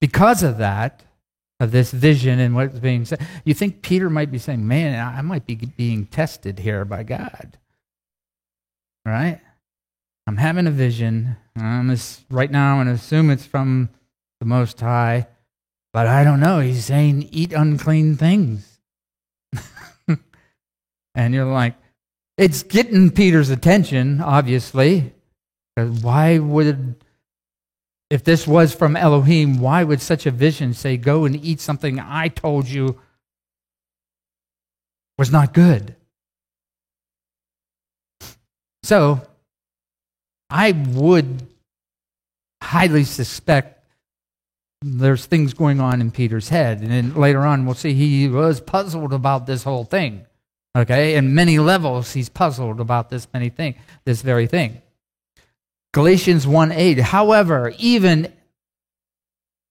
Because 0.00 0.42
of 0.42 0.58
that, 0.58 1.04
of 1.60 1.70
this 1.70 1.92
vision 1.92 2.40
and 2.40 2.54
what's 2.54 2.78
being 2.78 3.04
said, 3.04 3.24
you 3.44 3.54
think 3.54 3.82
Peter 3.82 4.10
might 4.10 4.32
be 4.32 4.38
saying, 4.38 4.66
Man, 4.66 4.98
I 4.98 5.22
might 5.22 5.46
be 5.46 5.54
being 5.54 6.06
tested 6.06 6.58
here 6.58 6.84
by 6.84 7.04
God. 7.04 7.58
Right? 9.06 9.40
I'm 10.26 10.36
having 10.36 10.66
a 10.66 10.70
vision. 10.70 11.36
I'm 11.56 11.90
just, 11.90 12.24
right 12.30 12.50
now, 12.50 12.72
I'm 12.72 12.84
going 12.84 12.88
to 12.88 12.92
assume 12.94 13.30
it's 13.30 13.46
from 13.46 13.90
the 14.40 14.46
Most 14.46 14.80
High, 14.80 15.26
but 15.92 16.06
I 16.06 16.24
don't 16.24 16.40
know. 16.40 16.60
He's 16.60 16.84
saying, 16.86 17.28
Eat 17.30 17.52
unclean 17.52 18.16
things. 18.16 18.78
and 21.14 21.34
you're 21.34 21.44
like, 21.44 21.74
it's 22.38 22.62
getting 22.62 23.10
Peter's 23.10 23.50
attention, 23.50 24.20
obviously. 24.20 25.12
Why 25.76 26.38
would, 26.38 26.96
if 28.10 28.24
this 28.24 28.46
was 28.46 28.74
from 28.74 28.96
Elohim, 28.96 29.60
why 29.60 29.84
would 29.84 30.00
such 30.00 30.26
a 30.26 30.30
vision 30.30 30.72
say, 30.72 30.96
Go 30.96 31.24
and 31.24 31.36
eat 31.44 31.60
something 31.60 32.00
I 32.00 32.28
told 32.28 32.68
you 32.68 32.98
was 35.18 35.30
not 35.30 35.52
good? 35.52 35.94
So, 38.82 39.20
I 40.50 40.72
would 40.72 41.46
highly 42.62 43.04
suspect 43.04 43.81
there's 44.82 45.26
things 45.26 45.54
going 45.54 45.80
on 45.80 46.00
in 46.00 46.10
Peter's 46.10 46.48
head. 46.48 46.80
And 46.80 46.90
then 46.90 47.14
later 47.14 47.40
on, 47.40 47.64
we'll 47.64 47.74
see 47.74 47.94
he 47.94 48.28
was 48.28 48.60
puzzled 48.60 49.12
about 49.12 49.46
this 49.46 49.62
whole 49.62 49.84
thing. 49.84 50.26
Okay, 50.76 51.16
in 51.16 51.34
many 51.34 51.58
levels, 51.58 52.12
he's 52.12 52.30
puzzled 52.30 52.80
about 52.80 53.10
this 53.10 53.28
many 53.34 53.50
thing, 53.50 53.74
this 54.04 54.22
very 54.22 54.46
thing. 54.46 54.80
Galatians 55.92 56.46
1 56.46 56.72
8, 56.72 56.98
however, 56.98 57.74
even 57.78 58.32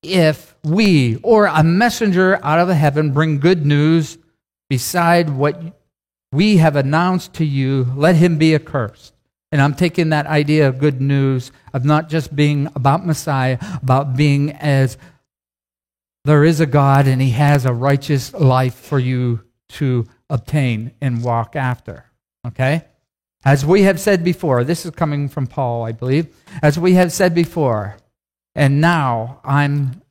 if 0.03 0.55
we 0.63 1.17
or 1.23 1.47
a 1.47 1.63
messenger 1.63 2.39
out 2.43 2.59
of 2.59 2.67
the 2.67 2.75
heaven 2.75 3.11
bring 3.11 3.39
good 3.39 3.65
news 3.65 4.19
beside 4.69 5.29
what 5.31 5.59
we 6.31 6.57
have 6.57 6.75
announced 6.75 7.33
to 7.33 7.45
you, 7.45 7.87
let 7.95 8.15
him 8.15 8.37
be 8.37 8.53
accursed. 8.53 9.13
And 9.51 9.61
I'm 9.61 9.73
taking 9.73 10.09
that 10.09 10.27
idea 10.27 10.67
of 10.67 10.79
good 10.79 11.01
news 11.01 11.51
of 11.73 11.83
not 11.83 12.09
just 12.09 12.35
being 12.35 12.69
about 12.75 13.05
Messiah, 13.05 13.57
about 13.81 14.15
being 14.15 14.51
as 14.51 14.97
there 16.23 16.43
is 16.43 16.59
a 16.59 16.65
God 16.65 17.07
and 17.07 17.21
he 17.21 17.31
has 17.31 17.65
a 17.65 17.73
righteous 17.73 18.33
life 18.33 18.75
for 18.75 18.99
you 18.99 19.41
to 19.69 20.05
obtain 20.29 20.91
and 21.01 21.23
walk 21.23 21.55
after. 21.55 22.05
Okay? 22.47 22.85
As 23.43 23.65
we 23.65 23.83
have 23.83 23.99
said 23.99 24.23
before, 24.23 24.63
this 24.63 24.85
is 24.85 24.91
coming 24.91 25.27
from 25.27 25.47
Paul, 25.47 25.83
I 25.83 25.91
believe. 25.91 26.27
As 26.61 26.77
we 26.77 26.93
have 26.93 27.11
said 27.11 27.33
before, 27.33 27.97
and 28.55 28.79
now 28.79 29.41
I'm 29.43 30.01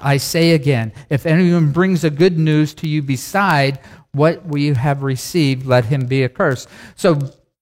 I 0.00 0.18
say 0.18 0.52
again, 0.52 0.92
if 1.08 1.24
anyone 1.26 1.72
brings 1.72 2.04
a 2.04 2.10
good 2.10 2.38
news 2.38 2.74
to 2.74 2.88
you 2.88 3.02
beside 3.02 3.80
what 4.12 4.44
we 4.46 4.68
have 4.68 5.02
received, 5.02 5.66
let 5.66 5.86
him 5.86 6.06
be 6.06 6.24
accursed. 6.24 6.68
So, 6.96 7.18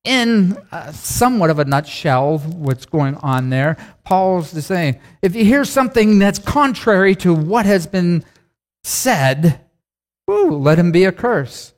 in 0.07 0.57
uh, 0.73 0.93
somewhat 0.93 1.51
of 1.51 1.59
a 1.59 1.65
nutshell, 1.65 2.39
what's 2.39 2.87
going 2.87 3.17
on 3.17 3.51
there, 3.51 3.77
Paul's 4.05 4.51
saying, 4.65 5.01
if 5.21 5.35
you 5.35 5.45
hear 5.45 5.65
something 5.65 6.19
that's 6.19 6.39
contrary 6.39 7.15
to 7.17 7.35
what 7.35 7.67
has 7.67 7.87
been 7.87 8.25
said, 8.85 9.61
let 10.29 10.79
him 10.79 10.93
be 10.93 11.05
a 11.05 11.13
curse. 11.13 11.75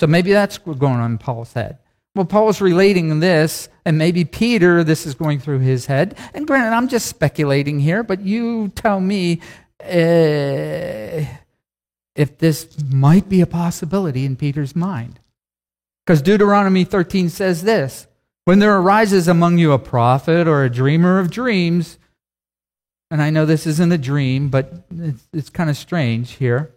So 0.00 0.06
maybe 0.06 0.32
that's 0.32 0.64
what's 0.64 0.80
going 0.80 0.94
on 0.94 1.12
in 1.12 1.18
Paul's 1.18 1.52
head. 1.52 1.78
Well, 2.14 2.24
Paul's 2.24 2.60
relating 2.60 3.20
this, 3.20 3.68
and 3.84 3.96
maybe 3.96 4.24
Peter, 4.24 4.82
this 4.82 5.06
is 5.06 5.14
going 5.14 5.38
through 5.38 5.60
his 5.60 5.86
head. 5.86 6.18
And 6.34 6.46
granted, 6.46 6.74
I'm 6.74 6.88
just 6.88 7.06
speculating 7.06 7.78
here, 7.78 8.02
but 8.02 8.22
you 8.22 8.68
tell 8.74 8.98
me 8.98 9.40
uh, 9.80 11.24
if 12.16 12.38
this 12.38 12.82
might 12.90 13.28
be 13.28 13.40
a 13.42 13.46
possibility 13.46 14.24
in 14.24 14.34
Peter's 14.36 14.74
mind. 14.74 15.19
Because 16.10 16.22
Deuteronomy 16.22 16.82
13 16.82 17.28
says 17.28 17.62
this 17.62 18.08
When 18.44 18.58
there 18.58 18.76
arises 18.76 19.28
among 19.28 19.58
you 19.58 19.70
a 19.70 19.78
prophet 19.78 20.48
or 20.48 20.64
a 20.64 20.68
dreamer 20.68 21.20
of 21.20 21.30
dreams, 21.30 21.98
and 23.12 23.22
I 23.22 23.30
know 23.30 23.46
this 23.46 23.64
isn't 23.64 23.92
a 23.92 23.96
dream, 23.96 24.48
but 24.48 24.72
it's, 24.90 25.28
it's 25.32 25.50
kind 25.50 25.70
of 25.70 25.76
strange 25.76 26.32
here. 26.32 26.74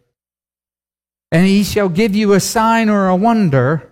And 1.31 1.47
he 1.47 1.63
shall 1.63 1.89
give 1.89 2.15
you 2.15 2.33
a 2.33 2.39
sign 2.39 2.89
or 2.89 3.07
a 3.07 3.15
wonder. 3.15 3.91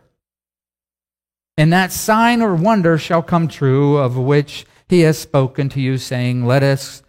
And 1.57 1.73
that 1.73 1.91
sign 1.91 2.43
or 2.43 2.53
wonder 2.53 2.99
shall 2.99 3.23
come 3.23 3.47
true, 3.47 3.97
of 3.97 4.15
which 4.15 4.67
he 4.89 4.99
has 4.99 5.17
spoken 5.17 5.69
to 5.69 5.81
you, 5.81 5.97
saying, 5.97 6.45
Let 6.45 6.61
us 6.61 7.01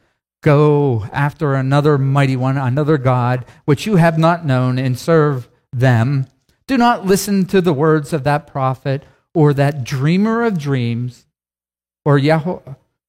go 0.42 1.04
after 1.12 1.52
another 1.52 1.98
mighty 1.98 2.36
one, 2.36 2.56
another 2.56 2.96
God, 2.96 3.44
which 3.66 3.84
you 3.84 3.96
have 3.96 4.16
not 4.16 4.46
known, 4.46 4.78
and 4.78 4.98
serve 4.98 5.50
them. 5.70 6.28
Do 6.72 6.78
not 6.78 7.04
listen 7.04 7.44
to 7.48 7.60
the 7.60 7.74
words 7.74 8.14
of 8.14 8.24
that 8.24 8.46
prophet 8.46 9.04
or 9.34 9.52
that 9.52 9.84
dreamer 9.84 10.42
of 10.42 10.58
dreams, 10.58 11.26
or 12.06 12.16
Yahweh, 12.16 12.60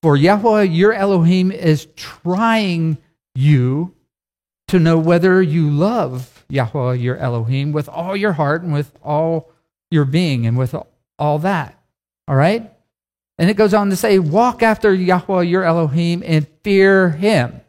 for 0.01 0.17
Yahweh 0.17 0.63
your 0.63 0.91
Elohim 0.91 1.49
is 1.49 1.87
trying 1.95 2.97
you 3.33 3.95
to 4.67 4.79
know 4.79 4.99
whether 4.99 5.41
you 5.41 5.69
love 5.69 6.43
Yahweh 6.49 6.95
your 6.95 7.15
Elohim 7.15 7.71
with 7.71 7.87
all 7.87 8.17
your 8.17 8.33
heart 8.33 8.63
and 8.63 8.73
with 8.73 8.91
all 9.01 9.49
your 9.89 10.03
being 10.03 10.45
and 10.45 10.57
with 10.57 10.75
all 11.17 11.39
that. 11.39 11.81
All 12.27 12.35
right? 12.35 12.69
And 13.37 13.49
it 13.49 13.55
goes 13.55 13.73
on 13.73 13.89
to 13.91 13.95
say, 13.95 14.19
Walk 14.19 14.61
after 14.61 14.93
Yahweh 14.93 15.43
your 15.43 15.63
Elohim 15.63 16.21
and 16.25 16.45
fear 16.63 17.11
him, 17.11 17.61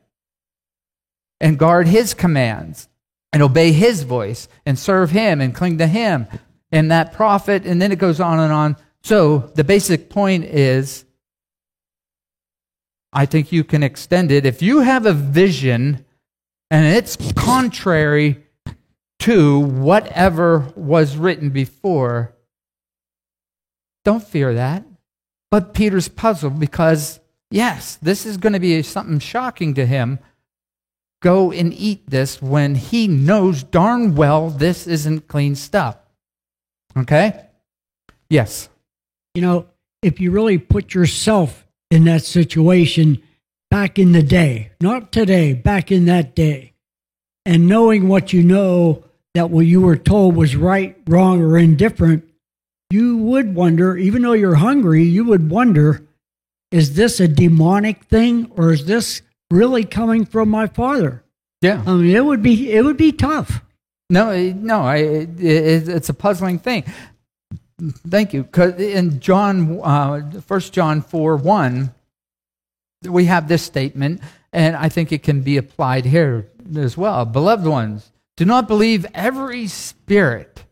and 1.41 1.57
guard 1.57 1.87
his 1.87 2.15
commands, 2.15 2.89
and 3.35 3.43
obey 3.43 3.73
his 3.73 4.05
voice, 4.05 4.49
and 4.65 4.79
serve 4.79 5.11
him, 5.11 5.43
and 5.43 5.55
cling 5.55 5.77
to 5.79 5.87
him. 5.87 6.27
And 6.73 6.91
that 6.91 7.13
prophet, 7.13 7.67
and 7.67 7.83
then 7.83 7.93
it 7.93 7.99
goes 7.99 8.21
on 8.21 8.41
and 8.41 8.53
on. 8.53 8.77
So 9.03 9.39
the 9.55 9.65
basic 9.65 10.09
point 10.09 10.45
is 10.45 11.05
I 13.15 13.27
think 13.27 13.53
you 13.53 13.63
can 13.63 13.83
extend 13.83 14.33
it. 14.33 14.45
If 14.45 14.61
you 14.61 14.81
have 14.81 15.07
a 15.07 15.13
vision 15.13 16.05
and 16.71 16.97
it's 16.97 17.17
contrary 17.35 18.45
to 19.21 19.61
whatever 19.61 20.73
was 20.75 21.17
written 21.17 21.51
before, 21.51 22.35
don't 24.05 24.25
fear 24.25 24.55
that. 24.55 24.85
But 25.51 25.75
Peter's 25.75 26.09
puzzled 26.09 26.59
because, 26.59 27.21
yes, 27.51 27.97
this 28.03 28.27
is 28.27 28.37
going 28.37 28.55
to 28.55 28.59
be 28.59 28.83
something 28.83 29.21
shocking 29.21 29.75
to 29.75 29.87
him. 29.87 30.19
Go 31.23 31.53
and 31.53 31.73
eat 31.73 32.09
this 32.09 32.43
when 32.43 32.75
he 32.75 33.09
knows 33.09 33.63
darn 33.63 34.15
well 34.15 34.51
this 34.51 34.87
isn't 34.87 35.29
clean 35.29 35.55
stuff. 35.55 35.97
Okay? 36.97 37.47
Yes. 38.29 38.69
You 39.35 39.43
know, 39.43 39.67
if 40.03 40.21
you 40.21 40.31
really 40.31 40.59
put 40.59 40.95
yourself 40.95 41.67
in 41.91 42.05
that 42.05 42.23
situation 42.23 43.23
back 43.71 43.99
in 43.99 44.13
the 44.13 44.23
day, 44.23 44.73
not 44.81 45.13
today, 45.13 45.55
back 45.55 45.91
in 45.91 46.05
that 46.07 46.35
day, 46.35 46.73
and 47.47 47.69
knowing 47.69 48.09
what 48.09 48.33
you 48.33 48.43
know 48.43 49.05
that 49.35 49.51
what 49.51 49.67
you 49.67 49.81
were 49.81 49.97
told 49.97 50.37
was 50.37 50.57
right, 50.57 50.97
wrong, 51.09 51.43
or 51.43 51.59
indifferent, 51.59 52.25
you 52.91 53.17
would 53.17 53.55
wonder, 53.55 53.97
even 53.97 54.23
though 54.23 54.33
you're 54.33 54.55
hungry, 54.55 55.03
you 55.03 55.25
would 55.25 55.51
wonder, 55.51 56.07
is 56.71 56.95
this 56.95 57.19
a 57.19 57.27
demonic 57.27 58.05
thing 58.05 58.51
or 58.57 58.73
is 58.73 58.87
this 58.87 59.23
really 59.51 59.85
coming 59.85 60.25
from 60.25 60.49
my 60.49 60.67
father? 60.67 61.23
Yeah. 61.61 61.83
I 61.87 61.95
mean, 61.95 62.15
it 62.15 62.25
would 62.25 62.43
be 62.43 62.71
it 62.73 62.85
would 62.85 62.97
be 62.97 63.13
tough. 63.13 63.63
No, 64.11 64.37
no, 64.53 64.83
I, 64.83 64.97
it, 64.97 65.41
it's 65.89 66.09
a 66.09 66.15
puzzling 66.15 66.59
thing. 66.59 66.85
Thank 68.09 68.33
you. 68.33 68.45
Because 68.45 68.75
in 68.75 69.21
John, 69.21 69.81
uh, 69.83 70.21
1 70.21 70.61
John 70.61 71.03
4 71.03 71.37
1, 71.37 71.95
we 73.05 73.25
have 73.25 73.49
this 73.49 73.63
statement, 73.63 74.21
and 74.53 74.77
I 74.77 74.89
think 74.89 75.11
it 75.11 75.23
can 75.23 75.41
be 75.41 75.57
applied 75.57 76.05
here 76.05 76.49
as 76.77 76.97
well. 76.97 77.25
Beloved 77.25 77.67
ones, 77.67 78.13
do 78.37 78.45
not 78.45 78.69
believe 78.69 79.07
every 79.15 79.67
spirit, 79.67 80.65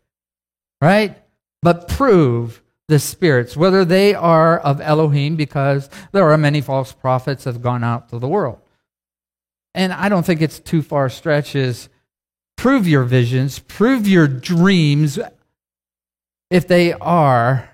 right? 0.81 1.17
But 1.63 1.89
prove 1.89 2.62
the 2.93 2.99
spirits, 2.99 3.57
whether 3.57 3.87
they 3.87 4.15
are 4.15 4.59
of 4.59 4.79
Elohim, 4.83 5.35
because 5.35 5.89
there 6.13 6.31
are 6.31 6.37
many 6.37 6.61
false 6.61 6.93
prophets 6.93 7.45
that 7.45 7.55
have 7.55 7.63
gone 7.63 7.83
out 7.83 8.11
to 8.11 8.19
the 8.19 8.29
world. 8.29 8.59
And 9.75 9.95
I 9.95 10.11
don't 10.11 10.27
think 10.27 10.43
it's 10.43 10.61
too 10.61 10.83
far 10.83 11.09
stretches. 11.09 11.89
Prove 12.59 12.87
your 12.87 13.05
visions, 13.05 13.59
prove 13.61 14.07
your 14.07 14.29
dreams, 14.29 15.19
if 16.51 16.69
they 16.69 16.93
are 16.93 17.71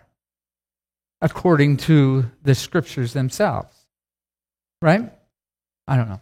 according 1.21 1.79
to 1.79 2.31
the 2.45 2.55
scriptures 2.55 3.13
themselves. 3.13 3.75
Right? 4.81 5.13
I 5.89 5.97
don't 5.97 6.09
know. 6.09 6.21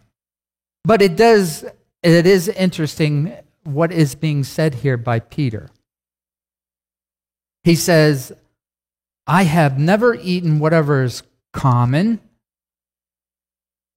But 0.85 1.03
it 1.03 1.15
does, 1.15 1.65
it 2.01 2.25
is 2.25 2.47
interesting 2.47 3.37
what 3.63 3.91
is 3.91 4.15
being 4.15 4.43
said 4.43 4.73
here 4.73 4.97
by 4.97 5.19
Peter. 5.19 5.69
He 7.63 7.75
says, 7.75 8.33
I 9.27 9.43
have 9.43 9.77
never 9.77 10.15
eaten 10.15 10.59
whatever 10.59 11.03
is 11.03 11.23
common 11.51 12.21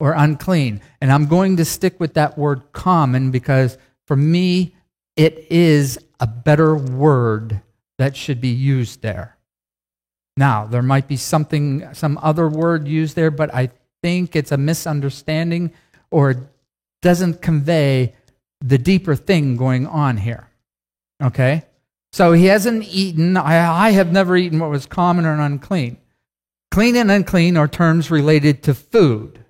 or 0.00 0.12
unclean. 0.12 0.80
And 1.00 1.12
I'm 1.12 1.26
going 1.26 1.58
to 1.58 1.64
stick 1.64 2.00
with 2.00 2.14
that 2.14 2.36
word 2.36 2.72
common 2.72 3.30
because 3.30 3.78
for 4.06 4.16
me, 4.16 4.74
it 5.16 5.46
is 5.50 5.98
a 6.18 6.26
better 6.26 6.74
word 6.74 7.60
that 7.98 8.16
should 8.16 8.40
be 8.40 8.48
used 8.48 9.02
there. 9.02 9.36
Now, 10.36 10.64
there 10.66 10.82
might 10.82 11.06
be 11.06 11.16
something, 11.16 11.92
some 11.92 12.18
other 12.22 12.48
word 12.48 12.88
used 12.88 13.14
there, 13.14 13.30
but 13.30 13.54
I 13.54 13.70
think 14.02 14.34
it's 14.34 14.52
a 14.52 14.56
misunderstanding 14.56 15.72
or 16.10 16.48
doesn't 17.02 17.42
convey 17.42 18.14
the 18.60 18.78
deeper 18.78 19.14
thing 19.14 19.56
going 19.56 19.86
on 19.86 20.16
here. 20.16 20.48
Okay? 21.22 21.64
So 22.12 22.32
he 22.32 22.46
hasn't 22.46 22.84
eaten, 22.84 23.36
I, 23.36 23.86
I 23.86 23.90
have 23.90 24.12
never 24.12 24.36
eaten 24.36 24.58
what 24.58 24.70
was 24.70 24.86
common 24.86 25.24
or 25.24 25.40
unclean. 25.40 25.96
Clean 26.70 26.96
and 26.96 27.10
unclean 27.10 27.56
are 27.56 27.68
terms 27.68 28.10
related 28.10 28.62
to 28.64 28.74
food. 28.74 29.44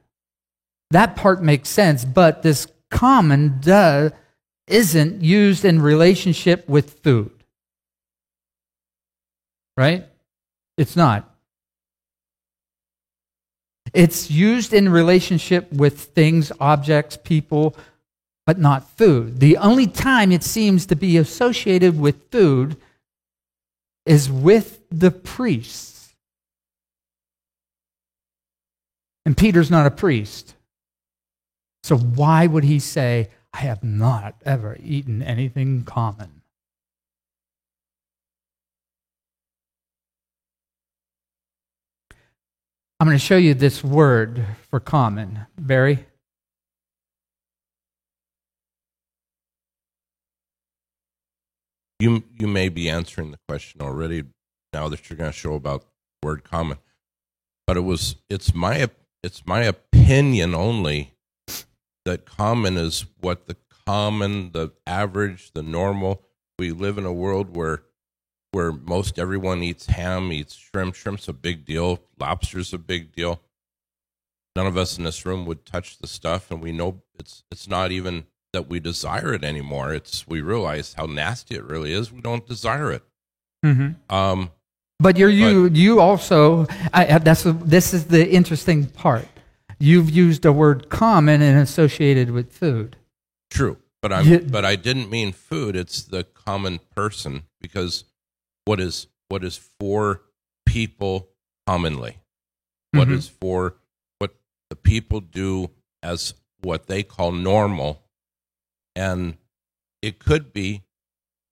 That 0.91 1.17
part 1.17 1.43
makes 1.43 1.69
sense, 1.69 2.05
but 2.05 2.43
this 2.43 2.67
common 2.91 3.61
does, 3.61 4.13
isn't 4.67 5.23
used 5.23 5.65
in 5.65 5.81
relationship 5.81 6.69
with 6.69 7.01
food 7.03 7.41
right? 9.81 10.07
It's 10.77 10.95
not. 10.95 11.27
It's 13.95 14.31
used 14.31 14.75
in 14.75 14.91
relationship 14.91 15.73
with 15.73 15.99
things, 16.01 16.53
objects, 16.61 17.17
people, 17.17 17.75
but 18.47 18.59
not 18.59 18.89
food. 18.97 19.41
The 19.41 19.57
only 19.57 19.87
time 19.87 20.33
it 20.33 20.43
seems 20.43 20.87
to 20.87 20.97
be 20.97 21.17
associated 21.17 21.99
with 21.99 22.31
food 22.31 22.77
is 24.07 24.31
with 24.31 24.81
the 24.91 25.11
priests. 25.11 26.15
And 29.25 29.37
Peter's 29.37 29.71
not 29.71 29.87
a 29.87 29.91
priest. 29.91 30.55
So 31.83 31.97
why 31.97 32.47
would 32.47 32.65
he 32.65 32.79
say, 32.79 33.31
I 33.53 33.59
have 33.59 33.83
not 33.85 34.35
ever 34.45 34.77
eaten 34.83 35.23
anything 35.23 35.85
common? 35.85 36.43
I'm 42.99 43.07
going 43.07 43.19
to 43.19 43.25
show 43.25 43.39
you 43.39 43.55
this 43.55 43.83
word 43.83 44.45
for 44.69 44.79
common. 44.79 45.47
Barry? 45.59 46.05
You, 52.01 52.25
you 52.39 52.49
may 52.49 52.71
be 52.71 52.89
answering 52.89 53.31
the 53.31 53.39
question 53.47 53.83
already 53.83 54.25
now 54.73 54.89
that 54.89 55.09
you're 55.09 55.19
going 55.19 55.31
to 55.31 55.37
show 55.37 55.55
about 55.55 55.85
word 56.23 56.45
common. 56.45 56.79
But 57.67 57.77
it 57.77 57.81
was 57.81 58.17
it's 58.29 58.55
my 58.55 58.89
it's 59.23 59.47
my 59.47 59.63
opinion 59.63 60.55
only 60.55 61.15
that 62.05 62.25
common 62.25 62.77
is 62.77 63.05
what 63.21 63.47
the 63.47 63.57
common, 63.87 64.53
the 64.53 64.73
average, 64.87 65.53
the 65.53 65.63
normal. 65.63 66.23
We 66.59 66.73
live 66.73 66.99
in 66.99 67.05
a 67.05 67.13
world 67.13 67.55
where 67.55 67.83
where 68.53 68.73
most 68.73 69.19
everyone 69.19 69.63
eats 69.63 69.87
ham, 69.87 70.33
eats 70.33 70.57
shrimp. 70.57 70.95
Shrimp's 70.95 71.29
a 71.29 71.33
big 71.33 71.65
deal. 71.65 72.01
Lobster's 72.19 72.73
a 72.73 72.79
big 72.79 73.13
deal. 73.13 73.41
None 74.57 74.67
of 74.67 74.77
us 74.77 74.99
in 74.99 75.05
this 75.05 75.25
room 75.25 75.47
would 75.47 75.65
touch 75.65 75.99
the 75.99 76.09
stuff, 76.09 76.51
and 76.51 76.61
we 76.61 76.73
know 76.73 77.03
it's 77.19 77.45
it's 77.51 77.69
not 77.69 77.93
even 77.93 78.25
that 78.53 78.69
we 78.69 78.81
desire 78.81 79.33
it 79.33 79.45
anymore. 79.45 79.93
It's 79.93 80.27
we 80.27 80.41
realize 80.41 80.95
how 80.95 81.07
nasty 81.07 81.55
it 81.55 81.65
really 81.65 81.93
is. 81.93 82.13
We 82.13 82.21
don't 82.21 82.47
desire 82.47 82.93
it. 82.93 83.03
Mm-hmm. 83.65 84.15
Um, 84.15 84.51
but 84.99 85.17
you're 85.17 85.31
you 85.31 85.69
you 85.69 86.01
also 86.01 86.67
I, 86.93 87.19
that's 87.19 87.45
this 87.45 87.95
is 87.95 88.07
the 88.07 88.29
interesting 88.29 88.87
part. 88.87 89.27
You've 89.79 90.11
used 90.11 90.45
a 90.45 90.53
word 90.53 90.91
common 90.91 91.41
and 91.41 91.59
associated 91.59 92.31
with 92.31 92.53
food. 92.53 92.97
True, 93.51 93.79
but 94.03 94.13
I 94.13 94.39
but 94.39 94.65
I 94.65 94.77
didn't 94.77 95.11
mean 95.11 95.33
food. 95.33 95.75
It's 95.75 96.03
the 96.03 96.25
common 96.25 96.81
person 96.95 97.45
because 97.61 98.05
what 98.65 98.81
is 98.81 99.07
what 99.29 99.45
is 99.45 99.57
for 99.79 100.23
people 100.67 101.29
commonly 101.67 102.19
What 102.93 103.09
mm-hmm. 103.09 103.17
is 103.17 103.29
for 103.29 103.77
what 104.19 104.35
the 104.69 104.77
people 104.77 105.21
do 105.21 105.71
as 106.03 106.35
what 106.63 106.87
they 106.87 107.03
call 107.03 107.33
normal 107.33 108.03
and 108.95 109.37
it 110.03 110.19
could 110.19 110.53
be 110.53 110.83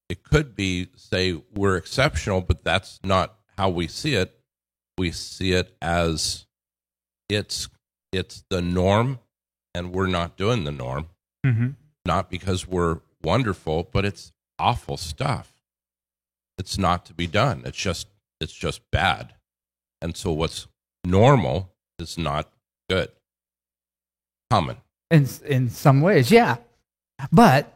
it 0.08 0.22
could 0.22 0.54
be 0.54 0.88
say 0.96 1.40
we're 1.54 1.76
exceptional 1.76 2.40
but 2.40 2.64
that's 2.64 2.98
not 3.04 3.38
how 3.58 3.68
we 3.68 3.88
see 3.88 4.14
it, 4.14 4.38
we 4.96 5.10
see 5.10 5.52
it 5.52 5.76
as 5.82 6.46
it's 7.28 7.68
it's 8.12 8.44
the 8.48 8.62
norm, 8.62 9.18
and 9.74 9.92
we're 9.92 10.06
not 10.06 10.36
doing 10.36 10.64
the 10.64 10.72
norm. 10.72 11.08
Mm-hmm. 11.44 11.70
Not 12.06 12.30
because 12.30 12.66
we're 12.66 13.00
wonderful, 13.22 13.88
but 13.92 14.04
it's 14.04 14.32
awful 14.58 14.96
stuff. 14.96 15.52
It's 16.56 16.78
not 16.78 17.04
to 17.06 17.14
be 17.14 17.26
done. 17.26 17.62
It's 17.66 17.76
just 17.76 18.06
it's 18.40 18.52
just 18.52 18.88
bad. 18.92 19.34
And 20.00 20.16
so 20.16 20.32
what's 20.32 20.68
normal 21.04 21.74
is 21.98 22.16
not 22.16 22.48
good. 22.88 23.10
Common. 24.50 24.76
In 25.10 25.26
in 25.44 25.68
some 25.68 26.00
ways, 26.00 26.30
yeah. 26.30 26.58
But 27.32 27.74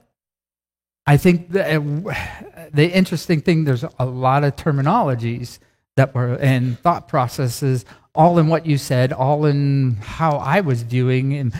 I 1.07 1.16
think 1.16 1.50
the, 1.50 1.76
uh, 1.76 2.68
the 2.72 2.90
interesting 2.90 3.40
thing 3.40 3.64
there's 3.64 3.85
a 3.98 4.07
lot 4.07 4.44
of 4.44 4.57
terminologies 4.57 5.59
that 5.96 6.14
were 6.14 6.35
and 6.35 6.78
thought 6.78 7.09
processes 7.09 7.85
all 8.14 8.38
in 8.38 8.48
what 8.48 8.66
you 8.66 8.78
said, 8.78 9.12
all 9.12 9.46
in 9.46 9.96
how 10.00 10.37
I 10.37 10.61
was 10.61 10.83
viewing 10.83 11.35
and 11.35 11.52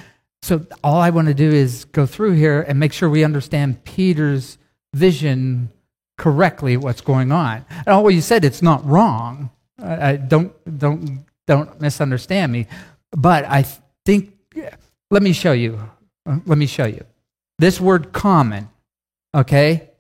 so 0.43 0.67
all 0.83 1.01
I 1.01 1.11
want 1.11 1.29
to 1.29 1.35
do 1.35 1.49
is 1.49 1.85
go 1.87 2.05
through 2.05 2.33
here 2.33 2.63
and 2.63 2.79
make 2.79 2.93
sure 2.93 3.09
we 3.09 3.23
understand 3.23 3.85
Peter's 3.85 4.59
vision 4.93 5.71
correctly 6.19 6.77
what's 6.77 7.01
going 7.01 7.31
on. 7.31 7.65
And 7.71 7.89
all 7.89 8.11
you 8.11 8.21
said 8.21 8.45
it's 8.45 8.61
not 8.61 8.85
wrong. 8.85 9.51
I, 9.81 10.11
I 10.11 10.17
don't 10.17 10.53
don't 10.79 11.25
don't 11.47 11.81
misunderstand 11.81 12.53
me, 12.53 12.67
but 13.13 13.45
I 13.45 13.65
think 14.05 14.35
let 15.11 15.23
me 15.23 15.33
show 15.33 15.53
you. 15.53 15.81
Let 16.27 16.59
me 16.59 16.67
show 16.67 16.87
you. 16.87 17.05
This 17.63 17.81
word 17.81 18.13
common, 18.13 18.71
okay? 19.33 19.91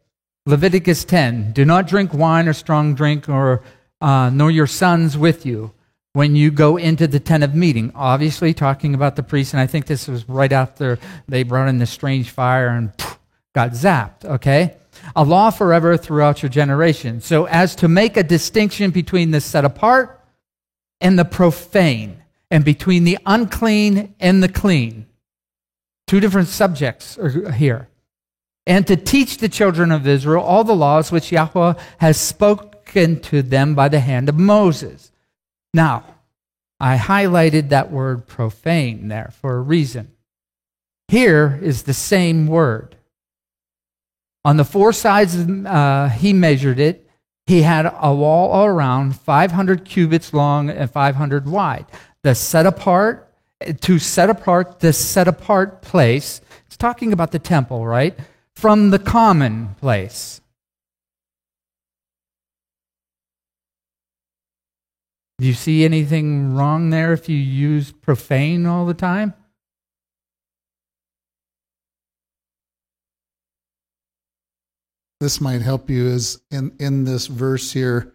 Leviticus 0.46 1.05
10 1.05 1.53
Do 1.53 1.64
not 1.64 1.87
drink 1.87 2.12
wine 2.12 2.48
or 2.48 2.55
strong 2.55 2.96
drink, 2.96 3.29
or 3.29 3.62
uh, 4.01 4.31
nor 4.31 4.51
your 4.51 4.66
sons 4.66 5.16
with 5.16 5.46
you 5.46 5.72
when 6.12 6.35
you 6.35 6.51
go 6.51 6.77
into 6.77 7.07
the 7.07 7.20
tent 7.20 7.44
of 7.44 7.55
meeting. 7.55 7.92
Obviously, 7.94 8.53
talking 8.53 8.96
about 8.96 9.14
the 9.14 9.22
priest, 9.22 9.53
and 9.53 9.61
I 9.61 9.68
think 9.68 9.87
this 9.87 10.09
was 10.09 10.29
right 10.29 10.51
after 10.51 10.98
they 11.29 11.44
brought 11.44 11.68
in 11.68 11.79
the 11.79 11.87
strange 11.87 12.31
fire 12.31 12.66
and 12.66 12.92
phew, 13.01 13.14
got 13.55 13.70
zapped, 13.70 14.25
okay? 14.25 14.77
A 15.14 15.22
law 15.22 15.51
forever 15.51 15.96
throughout 15.96 16.42
your 16.42 16.51
generation. 16.51 17.20
So, 17.20 17.44
as 17.44 17.77
to 17.77 17.87
make 17.87 18.16
a 18.16 18.25
distinction 18.25 18.90
between 18.90 19.31
the 19.31 19.40
set 19.40 19.64
apart 19.64 20.20
and 21.01 21.16
the 21.16 21.25
profane, 21.25 22.25
and 22.51 22.64
between 22.64 23.05
the 23.05 23.18
unclean 23.25 24.16
and 24.18 24.42
the 24.42 24.48
clean. 24.48 25.07
Two 26.12 26.20
different 26.20 26.48
subjects 26.48 27.18
here. 27.55 27.88
And 28.66 28.87
to 28.87 28.96
teach 28.96 29.38
the 29.38 29.48
children 29.48 29.90
of 29.90 30.07
Israel 30.07 30.42
all 30.42 30.62
the 30.62 30.77
laws 30.77 31.11
which 31.11 31.33
Yahweh 31.33 31.72
has 32.01 32.20
spoken 32.20 33.18
to 33.20 33.40
them 33.40 33.75
by 33.75 33.88
the 33.88 33.98
hand 33.98 34.29
of 34.29 34.38
Moses. 34.38 35.11
Now, 35.72 36.05
I 36.79 36.98
highlighted 36.98 37.70
that 37.70 37.90
word 37.90 38.27
profane 38.27 39.09
there 39.09 39.33
for 39.40 39.57
a 39.57 39.62
reason. 39.62 40.12
Here 41.09 41.59
is 41.62 41.85
the 41.85 41.94
same 41.94 42.46
word. 42.46 42.94
On 44.44 44.59
the 44.59 44.66
four 44.66 44.92
sides, 44.92 45.35
uh, 45.35 46.11
he 46.11 46.35
measured 46.35 46.79
it. 46.79 47.09
He 47.46 47.62
had 47.62 47.87
a 47.87 48.14
wall 48.14 48.51
all 48.51 48.66
around, 48.66 49.16
500 49.16 49.87
cubits 49.87 50.35
long 50.35 50.68
and 50.68 50.90
500 50.90 51.48
wide. 51.48 51.87
The 52.22 52.35
set 52.35 52.66
apart, 52.66 53.32
to 53.81 53.98
set 53.98 54.31
apart 54.31 54.81
this 54.81 54.98
set 54.98 55.29
apart 55.29 55.83
place, 55.83 56.40
it's 56.66 56.77
talking 56.77 57.12
about 57.12 57.33
the 57.33 57.38
temple, 57.38 57.87
right? 57.87 58.18
From 58.55 58.90
the 58.90 58.98
common 58.98 59.75
place. 59.81 60.40
Do 65.38 65.46
you 65.46 65.55
see 65.55 65.85
anything 65.85 66.55
wrong 66.55 66.90
there 66.90 67.12
if 67.12 67.29
you 67.29 67.37
use 67.37 67.90
profane 67.90 68.64
all 68.64 68.87
the 68.87 68.94
time? 68.94 69.35
This 75.20 75.40
might 75.40 75.62
help 75.62 75.88
you 75.88 76.07
is 76.07 76.40
in, 76.51 76.72
in 76.79 77.05
this 77.05 77.29
verse 77.29 77.72
here, 77.72 78.12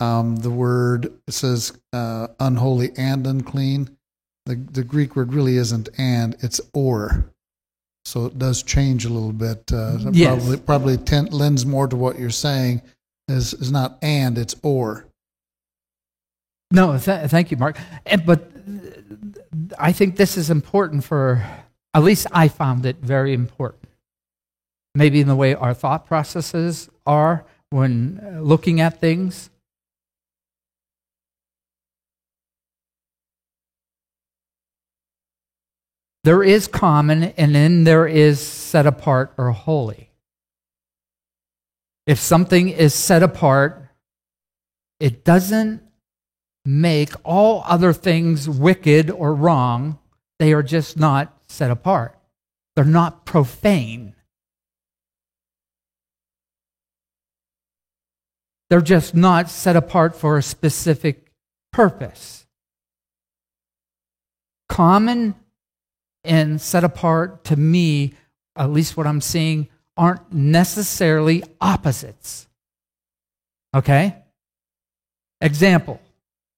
um, 0.00 0.36
the 0.36 0.50
word 0.50 1.12
says 1.28 1.72
uh, 1.92 2.28
unholy 2.40 2.90
and 2.96 3.26
unclean. 3.26 3.96
The, 4.46 4.56
the 4.56 4.82
Greek 4.84 5.14
word 5.14 5.32
really 5.32 5.56
isn't 5.56 5.88
and, 5.98 6.36
it's 6.40 6.60
or. 6.72 7.26
So 8.04 8.26
it 8.26 8.38
does 8.38 8.62
change 8.62 9.04
a 9.04 9.08
little 9.08 9.32
bit. 9.32 9.72
Uh, 9.72 9.98
Yes. 10.12 10.38
Probably, 10.38 10.56
probably 10.58 10.96
ten, 10.96 11.26
lends 11.26 11.64
more 11.64 11.86
to 11.86 11.96
what 11.96 12.18
you're 12.18 12.30
saying 12.30 12.82
is, 13.28 13.54
is 13.54 13.70
not 13.70 13.98
and, 14.02 14.36
it's 14.36 14.56
or. 14.62 15.06
No, 16.72 16.98
th- 16.98 17.30
thank 17.30 17.50
you, 17.50 17.56
Mark. 17.56 17.78
And, 18.04 18.26
but 18.26 18.50
I 19.78 19.92
think 19.92 20.16
this 20.16 20.36
is 20.36 20.50
important 20.50 21.04
for, 21.04 21.46
at 21.94 22.02
least 22.02 22.26
I 22.32 22.48
found 22.48 22.84
it 22.86 22.96
very 22.96 23.34
important. 23.34 23.88
Maybe 24.94 25.20
in 25.20 25.28
the 25.28 25.36
way 25.36 25.54
our 25.54 25.72
thought 25.72 26.06
processes 26.06 26.90
are 27.06 27.44
when 27.70 28.20
uh, 28.22 28.40
looking 28.40 28.80
at 28.80 29.00
things. 29.00 29.50
There 36.24 36.42
is 36.42 36.68
common, 36.68 37.24
and 37.36 37.54
then 37.54 37.84
there 37.84 38.06
is 38.06 38.40
set 38.40 38.86
apart 38.86 39.32
or 39.36 39.50
holy. 39.50 40.10
If 42.06 42.18
something 42.18 42.68
is 42.68 42.94
set 42.94 43.22
apart, 43.22 43.88
it 45.00 45.24
doesn't 45.24 45.82
make 46.64 47.10
all 47.24 47.64
other 47.66 47.92
things 47.92 48.48
wicked 48.48 49.10
or 49.10 49.34
wrong. 49.34 49.98
They 50.38 50.52
are 50.52 50.62
just 50.62 50.96
not 50.96 51.36
set 51.48 51.70
apart. 51.70 52.16
They're 52.76 52.84
not 52.84 53.24
profane. 53.24 54.14
They're 58.70 58.80
just 58.80 59.14
not 59.14 59.50
set 59.50 59.76
apart 59.76 60.16
for 60.16 60.38
a 60.38 60.42
specific 60.42 61.30
purpose. 61.72 62.46
Common 64.68 65.34
and 66.24 66.60
set 66.60 66.84
apart 66.84 67.44
to 67.44 67.56
me, 67.56 68.14
at 68.56 68.70
least 68.70 68.96
what 68.96 69.06
I'm 69.06 69.20
seeing, 69.20 69.68
aren't 69.96 70.32
necessarily 70.32 71.42
opposites. 71.60 72.46
Okay? 73.74 74.16
Example 75.40 76.00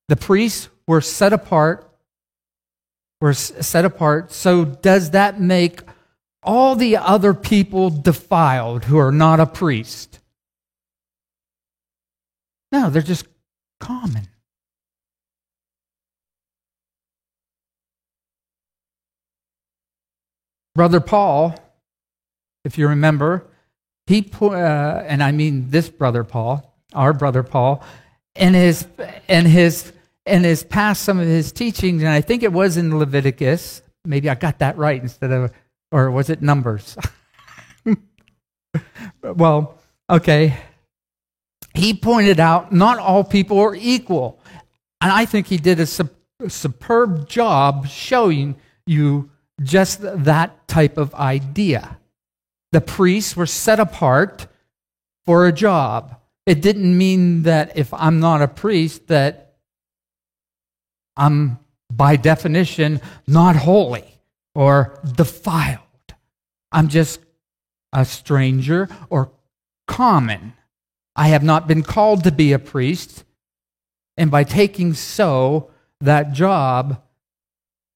the 0.08 0.16
priests 0.16 0.68
were 0.86 1.00
set 1.00 1.32
apart 1.32 1.90
were 3.20 3.32
set 3.32 3.84
apart 3.84 4.32
so 4.32 4.64
does 4.64 5.10
that 5.10 5.40
make 5.40 5.80
all 6.42 6.76
the 6.76 6.96
other 6.96 7.32
people 7.32 7.88
defiled 7.88 8.84
who 8.84 8.98
are 8.98 9.12
not 9.12 9.40
a 9.40 9.46
priest 9.46 10.20
no 12.70 12.90
they're 12.90 13.00
just 13.00 13.26
common 13.80 14.28
brother 20.74 21.00
paul 21.00 21.54
if 22.64 22.78
you 22.78 22.88
remember 22.88 23.46
he 24.06 24.30
uh, 24.40 25.04
and 25.06 25.22
i 25.22 25.32
mean 25.32 25.70
this 25.70 25.88
brother 25.88 26.24
paul 26.24 26.74
our 26.92 27.12
brother 27.12 27.42
paul 27.42 27.84
and 28.36 28.54
his 28.54 28.86
and 29.28 29.46
his 29.46 29.92
and 30.26 30.44
his 30.44 30.64
past 30.64 31.02
some 31.02 31.18
of 31.18 31.26
his 31.26 31.52
teachings, 31.52 32.02
and 32.02 32.10
I 32.10 32.20
think 32.20 32.42
it 32.42 32.52
was 32.52 32.76
in 32.76 32.98
Leviticus. 32.98 33.82
Maybe 34.04 34.28
I 34.28 34.34
got 34.34 34.58
that 34.58 34.76
right 34.76 35.00
instead 35.00 35.30
of, 35.30 35.52
or 35.92 36.10
was 36.10 36.30
it 36.30 36.42
Numbers? 36.42 36.96
well, 39.22 39.78
okay. 40.08 40.56
He 41.74 41.94
pointed 41.94 42.38
out 42.40 42.72
not 42.72 42.98
all 42.98 43.24
people 43.24 43.58
are 43.58 43.74
equal, 43.74 44.40
and 45.00 45.10
I 45.10 45.24
think 45.24 45.46
he 45.46 45.56
did 45.56 45.80
a 45.80 45.86
superb 46.48 47.28
job 47.28 47.86
showing 47.88 48.56
you 48.86 49.30
just 49.62 50.00
that 50.02 50.66
type 50.68 50.98
of 50.98 51.14
idea. 51.14 51.98
The 52.72 52.80
priests 52.80 53.36
were 53.36 53.46
set 53.46 53.78
apart 53.78 54.46
for 55.24 55.46
a 55.46 55.52
job. 55.52 56.20
It 56.46 56.60
didn't 56.60 56.96
mean 56.96 57.42
that 57.42 57.76
if 57.76 57.94
I'm 57.94 58.20
not 58.20 58.42
a 58.42 58.48
priest 58.48 59.06
that 59.08 59.54
I'm 61.16 61.58
by 61.92 62.16
definition 62.16 63.00
not 63.26 63.56
holy 63.56 64.04
or 64.54 65.00
defiled. 65.16 65.80
I'm 66.72 66.88
just 66.88 67.20
a 67.92 68.04
stranger 68.04 68.88
or 69.08 69.30
common. 69.86 70.54
I 71.14 71.28
have 71.28 71.44
not 71.44 71.68
been 71.68 71.82
called 71.82 72.24
to 72.24 72.32
be 72.32 72.52
a 72.52 72.58
priest, 72.58 73.24
and 74.16 74.30
by 74.30 74.42
taking 74.42 74.94
so 74.94 75.70
that 76.00 76.32
job, 76.32 77.00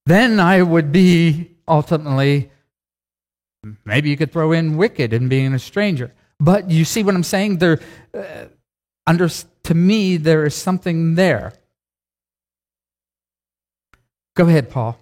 then 0.08 0.40
I 0.40 0.62
would 0.62 0.92
be 0.92 1.56
ultimately 1.66 2.50
maybe 3.84 4.10
you 4.10 4.16
could 4.16 4.32
throw 4.32 4.52
in 4.52 4.76
wicked 4.76 5.12
and 5.12 5.28
being 5.28 5.54
a 5.54 5.58
stranger. 5.58 6.12
But 6.40 6.70
you 6.70 6.84
see 6.84 7.02
what 7.02 7.14
I'm 7.14 7.24
saying? 7.24 7.58
There, 7.58 7.80
uh, 8.14 8.46
under, 9.06 9.28
to 9.28 9.74
me, 9.74 10.16
there 10.16 10.46
is 10.46 10.54
something 10.54 11.16
there. 11.16 11.52
Go 14.36 14.46
ahead, 14.46 14.70
Paul. 14.70 14.98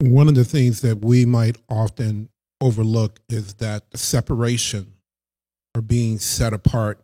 One 0.00 0.28
of 0.28 0.34
the 0.34 0.44
things 0.44 0.80
that 0.80 1.04
we 1.04 1.24
might 1.24 1.56
often 1.68 2.28
overlook 2.60 3.20
is 3.28 3.54
that 3.54 3.84
separation 3.94 4.94
or 5.74 5.80
being 5.80 6.18
set 6.18 6.52
apart 6.52 7.00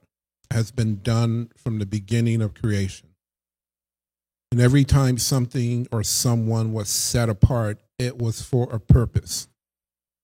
has 0.50 0.72
been 0.72 1.00
done 1.02 1.50
from 1.56 1.78
the 1.78 1.86
beginning 1.86 2.42
of 2.42 2.54
creation. 2.54 3.09
And 4.50 4.60
every 4.60 4.84
time 4.84 5.18
something 5.18 5.86
or 5.92 6.02
someone 6.02 6.72
was 6.72 6.88
set 6.88 7.28
apart, 7.28 7.78
it 7.98 8.18
was 8.18 8.42
for 8.42 8.68
a 8.72 8.80
purpose. 8.80 9.48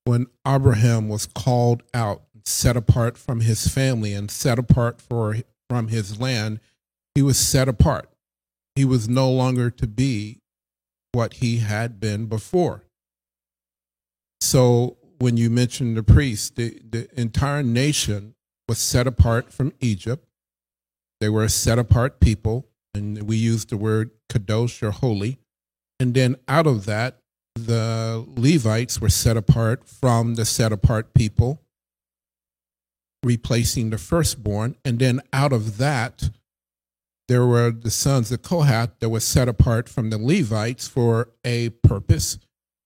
When 0.05 0.27
Abraham 0.47 1.09
was 1.09 1.27
called 1.27 1.83
out, 1.95 2.23
set 2.45 2.77
apart 2.77 3.17
from 3.17 3.41
his 3.41 3.69
family, 3.69 4.15
and 4.15 4.31
set 4.31 4.59
apart 4.59 5.01
for, 5.01 5.37
from 5.69 5.89
his 5.89 6.21
land, 6.21 6.61
he 7.15 7.23
was 7.23 7.39
set 7.39 7.69
apart. 7.69 8.09
He 8.75 8.85
was 8.85 9.09
no 9.09 9.31
longer 9.31 9.71
to 9.71 9.87
be 9.87 10.41
what 11.13 11.35
he 11.35 11.59
had 11.59 11.99
been 11.99 12.27
before. 12.27 12.85
So 14.41 14.99
when 15.19 15.37
you 15.37 15.51
mention 15.51 15.95
the 15.95 16.03
priests, 16.03 16.51
the, 16.51 16.81
the 16.89 17.09
entire 17.19 17.63
nation 17.63 18.35
was 18.69 18.79
set 18.79 19.07
apart 19.07 19.53
from 19.53 19.73
Egypt. 19.81 20.27
They 21.21 21.29
were 21.29 21.45
a 21.45 21.49
set 21.49 21.79
apart 21.79 22.21
people, 22.21 22.69
and 22.97 23.23
we 23.23 23.37
use 23.37 23.65
the 23.67 23.77
word 23.77 24.11
kadosh 24.29 24.83
or 24.83 24.91
holy. 24.91 25.39
And 26.01 26.15
then 26.15 26.37
out 26.49 26.67
of 26.67 26.87
that, 26.87 27.21
the 27.55 28.27
Levites 28.37 29.01
were 29.01 29.09
set 29.09 29.37
apart 29.37 29.89
from 29.89 30.35
the 30.35 30.45
set 30.45 30.73
apart 30.73 31.15
people, 31.15 31.63
replacing 33.23 33.91
the 33.91 33.99
firstborn. 33.99 34.77
And 34.85 34.99
then 34.99 35.21
out 35.33 35.53
of 35.53 35.79
that, 35.79 36.31
there 37.29 37.47
were 37.47 37.71
the 37.71 37.91
sons 37.91 38.31
of 38.31 38.43
Kohath 38.43 38.99
that 39.01 39.09
were 39.09 39.21
set 39.21 39.49
apart 39.49 39.89
from 39.89 40.11
the 40.11 40.19
Levites 40.19 40.87
for 40.87 41.31
a 41.45 41.71
purpose. 41.71 42.39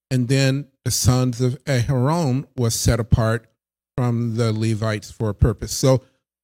And 0.09 0.27
then 0.27 0.67
the 0.83 0.91
sons 0.91 1.41
of 1.41 1.63
Aharon 1.65 2.45
was 2.55 2.73
set 2.73 2.99
apart 2.99 3.47
from 3.95 4.35
the 4.35 4.51
Levites 4.51 5.11
for 5.11 5.29
a 5.29 5.35
purpose. 5.35 5.73
So 5.73 6.01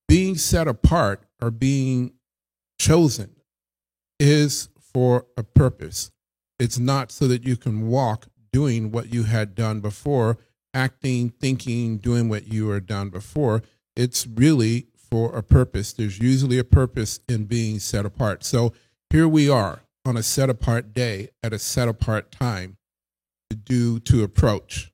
being 0.08 0.38
set 0.38 0.68
apart 0.68 1.24
or 1.42 1.50
being 1.50 2.14
chosen 2.80 3.37
is 4.20 4.70
for 4.80 5.26
a 5.38 5.44
purpose. 5.44 6.12
It's 6.60 6.80
not 6.80 7.12
so 7.12 7.28
that 7.28 7.44
you 7.44 7.56
can 7.56 7.88
walk 7.88 8.28
doing 8.52 8.92
what 8.92 9.14
you 9.14 9.24
had 9.24 9.54
done 9.54 9.80
before, 9.80 10.38
acting, 10.74 11.30
thinking, 11.30 11.98
doing 11.98 12.30
what 12.30 12.48
you 12.48 12.68
were 12.68 12.80
done 12.80 13.10
before. 13.10 13.62
It's 13.96 14.26
really 14.26 14.88
for 14.96 15.36
a 15.36 15.44
purpose. 15.44 15.94
There's 15.94 16.20
usually 16.20 16.58
a 16.58 16.64
purpose 16.64 17.20
in 17.28 17.46
being 17.46 17.80
set 17.80 18.06
apart. 18.06 18.44
So 18.44 18.74
here 19.10 19.28
we 19.28 19.50
are 19.50 19.82
on 20.06 20.18
a 20.18 20.24
set 20.24 20.50
apart 20.50 20.94
day 20.94 21.30
at 21.44 21.54
a 21.54 21.60
set 21.60 21.88
apart 21.88 22.32
time 22.32 22.78
to 23.50 23.56
do 23.56 24.00
to 24.02 24.24
approach. 24.24 24.92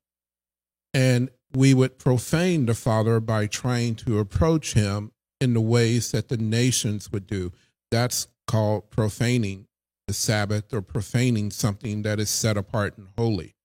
And 0.93 1.29
we 1.53 1.73
would 1.73 1.99
profane 1.99 2.65
the 2.65 2.73
Father 2.73 3.19
by 3.19 3.47
trying 3.47 3.95
to 3.95 4.19
approach 4.19 4.73
him 4.73 5.11
in 5.39 5.53
the 5.53 5.61
ways 5.61 6.11
that 6.11 6.29
the 6.29 6.37
nations 6.37 7.11
would 7.11 7.27
do. 7.27 7.51
That's 7.91 8.27
called 8.47 8.89
profaning 8.89 9.67
the 10.07 10.13
Sabbath 10.13 10.73
or 10.73 10.81
profaning 10.81 11.51
something 11.51 12.01
that 12.01 12.19
is 12.19 12.29
set 12.29 12.57
apart 12.57 12.97
and 12.97 13.07
holy, 13.17 13.55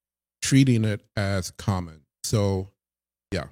treating 0.40 0.84
it 0.84 1.02
as 1.16 1.50
common. 1.52 2.02
So, 2.24 2.70
yeah. 3.32 3.46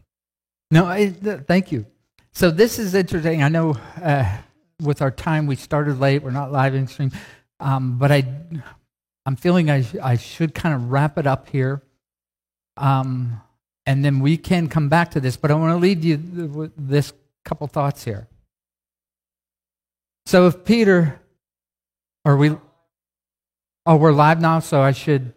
No, 0.71 0.87
I, 0.87 1.09
th- 1.09 1.41
thank 1.47 1.73
you. 1.73 1.87
So 2.33 2.51
this 2.51 2.79
is 2.79 2.95
interesting. 2.95 3.43
I 3.43 3.49
know 3.49 3.77
uh, 4.03 4.39
with 4.81 5.01
our 5.01 5.11
time 5.11 5.47
we 5.47 5.57
started 5.57 5.99
late. 5.99 6.23
We're 6.23 6.31
not 6.31 6.53
live 6.53 6.75
in 6.75 6.87
stream, 6.87 7.11
um, 7.61 7.99
but 7.99 8.13
I, 8.13 8.25
I'm 9.25 9.37
feeling 9.37 9.71
I, 9.71 9.85
I 10.03 10.17
should 10.17 10.55
kind 10.55 10.75
of 10.75 10.91
wrap 10.91 11.19
it 11.19 11.27
up 11.27 11.49
here. 11.49 11.83
Um, 12.77 13.41
and 13.87 14.05
then 14.05 14.21
we 14.21 14.37
can 14.37 14.69
come 14.69 14.89
back 14.89 15.13
to 15.13 15.21
this. 15.21 15.37
But 15.37 15.51
I 15.51 15.55
want 15.55 15.73
to 15.73 15.79
leave 15.79 16.05
you 16.05 16.19
with 16.53 16.73
this 16.77 17.13
couple 17.45 17.67
thoughts 17.69 18.05
here. 18.05 18.29
So 20.27 20.49
if 20.49 20.65
Peter, 20.65 21.21
are 22.25 22.37
we? 22.37 22.51
Oh, 23.87 23.95
we're 23.95 24.11
live 24.11 24.41
now, 24.41 24.59
so 24.59 24.83
I 24.83 24.91
should. 24.91 25.33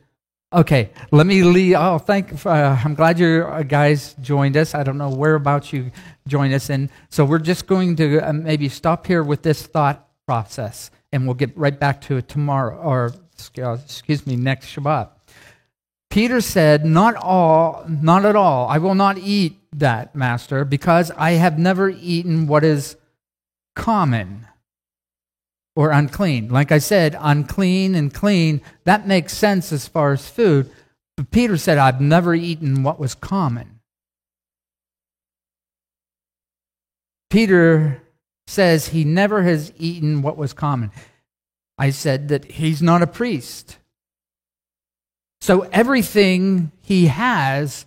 Okay, 0.51 0.89
let 1.11 1.27
me 1.27 1.43
leave. 1.43 1.75
Oh, 1.77 1.99
thank. 1.99 2.43
Uh, 2.43 2.75
I'm 2.83 2.95
glad 2.95 3.19
you 3.19 3.45
uh, 3.47 3.61
guys 3.61 4.15
joined 4.19 4.57
us. 4.57 4.73
I 4.73 4.81
don't 4.81 4.97
know 4.97 5.11
whereabouts 5.11 5.71
you 5.71 5.91
joined 6.27 6.55
us, 6.55 6.71
and 6.71 6.89
so 7.09 7.23
we're 7.23 7.37
just 7.37 7.67
going 7.67 7.97
to 7.97 8.19
uh, 8.19 8.33
maybe 8.33 8.67
stop 8.67 9.05
here 9.05 9.21
with 9.21 9.43
this 9.43 9.61
thought 9.61 10.07
process, 10.25 10.89
and 11.11 11.27
we'll 11.27 11.35
get 11.35 11.55
right 11.55 11.79
back 11.79 12.01
to 12.01 12.17
it 12.17 12.27
tomorrow, 12.27 12.75
or 12.75 13.13
excuse 13.35 14.25
me, 14.25 14.37
next 14.37 14.75
Shabbat. 14.75 15.09
Peter 16.09 16.41
said, 16.41 16.83
Not 16.83 17.15
all, 17.15 17.85
not 17.87 18.25
at 18.25 18.35
all. 18.35 18.67
I 18.67 18.79
will 18.79 18.95
not 18.95 19.19
eat 19.19 19.59
that, 19.73 20.15
Master, 20.15 20.65
because 20.65 21.11
I 21.11 21.33
have 21.33 21.59
never 21.59 21.89
eaten 21.89 22.47
what 22.47 22.63
is 22.63 22.97
common 23.75 24.47
or 25.79 25.91
unclean. 25.91 26.49
Like 26.49 26.73
I 26.73 26.79
said, 26.79 27.15
unclean 27.17 27.95
and 27.95 28.13
clean, 28.13 28.59
that 28.83 29.07
makes 29.07 29.31
sense 29.31 29.71
as 29.71 29.87
far 29.87 30.11
as 30.11 30.27
food. 30.27 30.69
But 31.15 31.31
Peter 31.31 31.55
said, 31.55 31.77
I've 31.77 32.01
never 32.01 32.35
eaten 32.35 32.83
what 32.83 32.99
was 32.99 33.15
common. 33.15 33.79
Peter 37.29 38.03
says 38.45 38.89
he 38.89 39.05
never 39.05 39.43
has 39.43 39.71
eaten 39.77 40.21
what 40.21 40.35
was 40.35 40.51
common. 40.51 40.91
I 41.77 41.91
said 41.91 42.27
that 42.27 42.43
he's 42.43 42.81
not 42.81 43.01
a 43.01 43.07
priest. 43.07 43.77
So 45.39 45.61
everything 45.71 46.73
he 46.81 47.07
has 47.07 47.85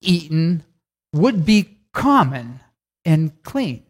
eaten 0.00 0.64
would 1.12 1.44
be 1.44 1.76
common 1.92 2.60
and 3.04 3.32
clean. 3.42 3.82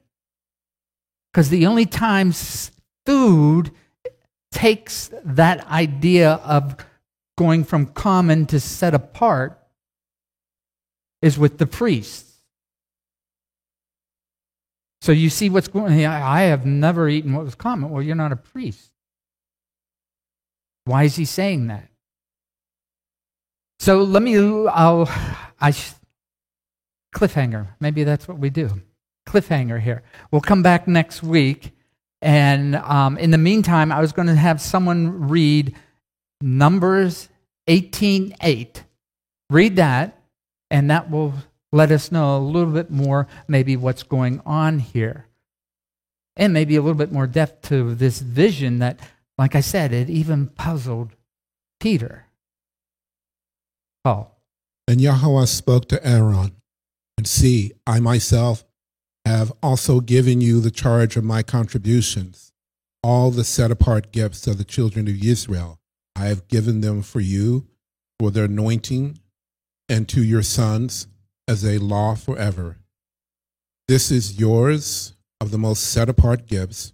Because 1.32 1.50
the 1.50 1.66
only 1.66 1.86
time 1.86 2.32
food 3.06 3.70
takes 4.52 5.10
that 5.24 5.66
idea 5.68 6.32
of 6.44 6.76
going 7.38 7.64
from 7.64 7.86
common 7.86 8.46
to 8.46 8.60
set 8.60 8.94
apart 8.94 9.58
is 11.22 11.38
with 11.38 11.58
the 11.58 11.66
priests. 11.66 12.40
So 15.02 15.12
you 15.12 15.30
see 15.30 15.50
what's 15.50 15.68
going 15.68 16.04
on. 16.04 16.22
I 16.22 16.42
have 16.42 16.66
never 16.66 17.08
eaten 17.08 17.32
what 17.32 17.44
was 17.44 17.54
common. 17.54 17.90
Well, 17.90 18.02
you're 18.02 18.16
not 18.16 18.32
a 18.32 18.36
priest. 18.36 18.90
Why 20.84 21.04
is 21.04 21.16
he 21.16 21.24
saying 21.24 21.66
that? 21.68 21.88
So 23.78 24.02
let 24.02 24.22
me, 24.22 24.36
I'll, 24.68 25.08
I, 25.60 25.74
cliffhanger. 27.14 27.68
Maybe 27.78 28.04
that's 28.04 28.26
what 28.26 28.38
we 28.38 28.50
do. 28.50 28.70
Cliffhanger 29.28 29.80
here. 29.80 30.02
We'll 30.30 30.40
come 30.40 30.62
back 30.62 30.88
next 30.88 31.22
week. 31.22 31.75
And 32.26 32.74
um, 32.74 33.18
in 33.18 33.30
the 33.30 33.38
meantime, 33.38 33.92
I 33.92 34.00
was 34.00 34.10
going 34.10 34.26
to 34.26 34.34
have 34.34 34.60
someone 34.60 35.28
read 35.28 35.76
Numbers 36.40 37.28
18:8. 37.68 38.82
Read 39.48 39.76
that, 39.76 40.20
and 40.68 40.90
that 40.90 41.08
will 41.08 41.34
let 41.70 41.92
us 41.92 42.10
know 42.10 42.36
a 42.36 42.40
little 42.40 42.72
bit 42.72 42.90
more, 42.90 43.28
maybe 43.46 43.76
what's 43.76 44.02
going 44.02 44.42
on 44.44 44.80
here, 44.80 45.28
and 46.34 46.52
maybe 46.52 46.74
a 46.74 46.82
little 46.82 46.98
bit 46.98 47.12
more 47.12 47.28
depth 47.28 47.68
to 47.68 47.94
this 47.94 48.18
vision 48.18 48.80
that, 48.80 48.98
like 49.38 49.54
I 49.54 49.60
said, 49.60 49.92
it 49.92 50.10
even 50.10 50.48
puzzled 50.48 51.14
Peter. 51.78 52.24
Paul. 54.02 54.36
And 54.88 55.00
Yahweh 55.00 55.44
spoke 55.44 55.86
to 55.90 56.04
Aaron, 56.04 56.56
and 57.16 57.28
see, 57.28 57.74
I 57.86 58.00
myself 58.00 58.64
have 59.26 59.52
also 59.60 59.98
given 59.98 60.40
you 60.40 60.60
the 60.60 60.70
charge 60.70 61.16
of 61.16 61.24
my 61.24 61.42
contributions, 61.42 62.52
all 63.02 63.32
the 63.32 63.42
set 63.42 63.72
apart 63.72 64.12
gifts 64.12 64.46
of 64.46 64.56
the 64.56 64.64
children 64.64 65.08
of 65.08 65.20
Israel. 65.20 65.80
I 66.14 66.26
have 66.26 66.46
given 66.46 66.80
them 66.80 67.02
for 67.02 67.18
you 67.18 67.66
for 68.20 68.30
their 68.30 68.44
anointing 68.44 69.18
and 69.88 70.08
to 70.10 70.22
your 70.22 70.44
sons 70.44 71.08
as 71.48 71.64
a 71.64 71.78
law 71.78 72.14
forever. 72.14 72.76
This 73.88 74.12
is 74.12 74.38
yours 74.38 75.14
of 75.40 75.50
the 75.50 75.58
most 75.58 75.82
set 75.82 76.08
apart 76.08 76.46
gifts 76.46 76.92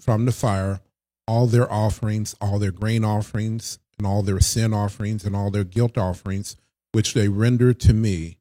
from 0.00 0.24
the 0.24 0.32
fire, 0.32 0.80
all 1.28 1.46
their 1.46 1.70
offerings, 1.70 2.34
all 2.40 2.58
their 2.58 2.72
grain 2.72 3.04
offerings, 3.04 3.78
and 3.98 4.06
all 4.06 4.22
their 4.22 4.40
sin 4.40 4.72
offerings 4.72 5.26
and 5.26 5.36
all 5.36 5.50
their 5.50 5.64
guilt 5.64 5.98
offerings, 5.98 6.56
which 6.92 7.12
they 7.12 7.28
render 7.28 7.74
to 7.74 7.92
me, 7.92 8.38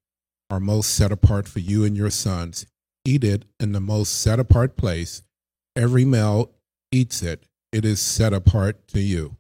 are 0.50 0.62
most 0.62 0.96
set 0.96 1.12
apart 1.12 1.50
for 1.50 1.60
you 1.60 1.84
and 1.84 1.98
your 1.98 2.10
sons. 2.10 2.66
Eat 3.06 3.24
it 3.24 3.46
in 3.60 3.72
the 3.72 3.80
most 3.80 4.22
set 4.22 4.40
apart 4.40 4.76
place. 4.76 5.24
Every 5.76 6.06
male 6.06 6.52
eats 6.92 7.22
it. 7.22 7.46
It 7.72 7.86
is 7.86 8.00
set 8.00 8.34
apart 8.34 8.88
to 8.90 9.00
you. 9.00 9.38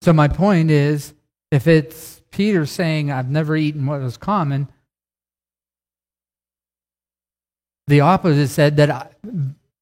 So, 0.00 0.12
my 0.12 0.28
point 0.28 0.70
is 0.70 1.14
if 1.50 1.66
it's 1.66 2.22
Peter 2.30 2.66
saying, 2.66 3.10
I've 3.10 3.30
never 3.30 3.54
eaten 3.56 3.86
what 3.86 4.00
was 4.00 4.16
common, 4.16 4.68
The 7.86 8.00
opposite 8.00 8.48
said 8.48 8.76
that 8.76 8.90
I, 8.90 9.08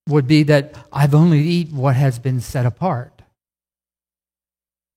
would 0.08 0.26
be 0.26 0.42
that 0.44 0.74
I've 0.92 1.14
only 1.14 1.40
eaten 1.40 1.76
what 1.76 1.96
has 1.96 2.18
been 2.18 2.40
set 2.40 2.66
apart. 2.66 3.22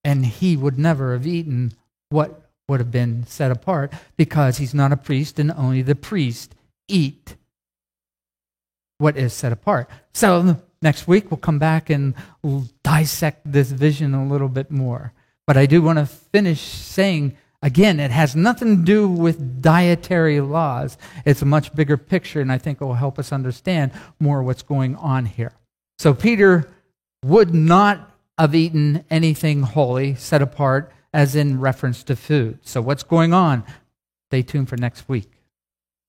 And 0.02 0.26
he 0.26 0.56
would 0.56 0.78
never 0.78 1.12
have 1.12 1.26
eaten 1.26 1.74
what 2.08 2.43
would 2.68 2.80
have 2.80 2.90
been 2.90 3.26
set 3.26 3.50
apart 3.50 3.92
because 4.16 4.58
he's 4.58 4.74
not 4.74 4.92
a 4.92 4.96
priest 4.96 5.38
and 5.38 5.52
only 5.52 5.82
the 5.82 5.94
priest 5.94 6.54
eat 6.88 7.36
what 8.98 9.16
is 9.16 9.32
set 9.32 9.52
apart. 9.52 9.88
So 10.12 10.62
next 10.80 11.06
week 11.06 11.30
we'll 11.30 11.38
come 11.38 11.58
back 11.58 11.90
and 11.90 12.14
we'll 12.42 12.68
dissect 12.82 13.40
this 13.50 13.70
vision 13.70 14.14
a 14.14 14.26
little 14.26 14.48
bit 14.48 14.70
more. 14.70 15.12
But 15.46 15.56
I 15.56 15.66
do 15.66 15.82
want 15.82 15.98
to 15.98 16.06
finish 16.06 16.60
saying 16.60 17.36
again, 17.64 17.98
it 17.98 18.10
has 18.10 18.36
nothing 18.36 18.76
to 18.76 18.84
do 18.84 19.08
with 19.08 19.62
dietary 19.62 20.40
laws. 20.40 20.98
It's 21.24 21.40
a 21.40 21.46
much 21.46 21.74
bigger 21.74 21.96
picture, 21.96 22.42
and 22.42 22.52
I 22.52 22.58
think 22.58 22.80
it 22.80 22.84
will 22.84 22.94
help 22.94 23.18
us 23.18 23.32
understand 23.32 23.90
more 24.20 24.42
what's 24.42 24.62
going 24.62 24.94
on 24.96 25.24
here. 25.24 25.52
So 25.98 26.12
Peter 26.12 26.68
would 27.24 27.54
not 27.54 28.10
have 28.38 28.54
eaten 28.54 29.04
anything 29.10 29.62
holy, 29.62 30.14
set 30.14 30.42
apart, 30.42 30.92
as 31.14 31.36
in 31.36 31.60
reference 31.60 32.02
to 32.02 32.16
food. 32.16 32.58
So 32.62 32.82
what's 32.82 33.04
going 33.04 33.32
on? 33.32 33.64
Stay 34.28 34.42
tuned 34.42 34.68
for 34.68 34.76
next 34.76 35.08
week. 35.08 35.30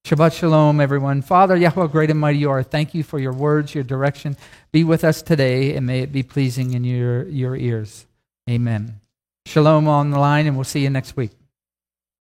Shabbat 0.04 0.34
Shalom, 0.34 0.82
everyone. 0.82 1.22
Father, 1.22 1.56
Yahweh, 1.56 1.88
great 1.88 2.10
and 2.10 2.20
mighty 2.20 2.40
you 2.40 2.50
are. 2.50 2.64
Thank 2.64 2.96
you 2.96 3.04
for 3.04 3.20
your 3.20 3.32
words, 3.32 3.76
your 3.76 3.84
direction. 3.84 4.36
Be 4.72 4.84
with 4.84 5.04
us 5.04 5.22
today, 5.22 5.76
and 5.76 5.86
may 5.86 6.02
it 6.02 6.12
be 6.12 6.24
pleasing 6.24 6.74
in 6.74 6.84
your, 6.84 7.28
your 7.28 7.56
ears. 7.56 8.08
Amen. 8.50 9.00
Shalom 9.46 9.88
on 9.88 10.10
the 10.10 10.20
line, 10.20 10.48
and 10.48 10.58
we'll 10.58 10.64
see 10.64 10.82
you 10.82 10.90
next 10.90 11.16
week. 11.16 11.32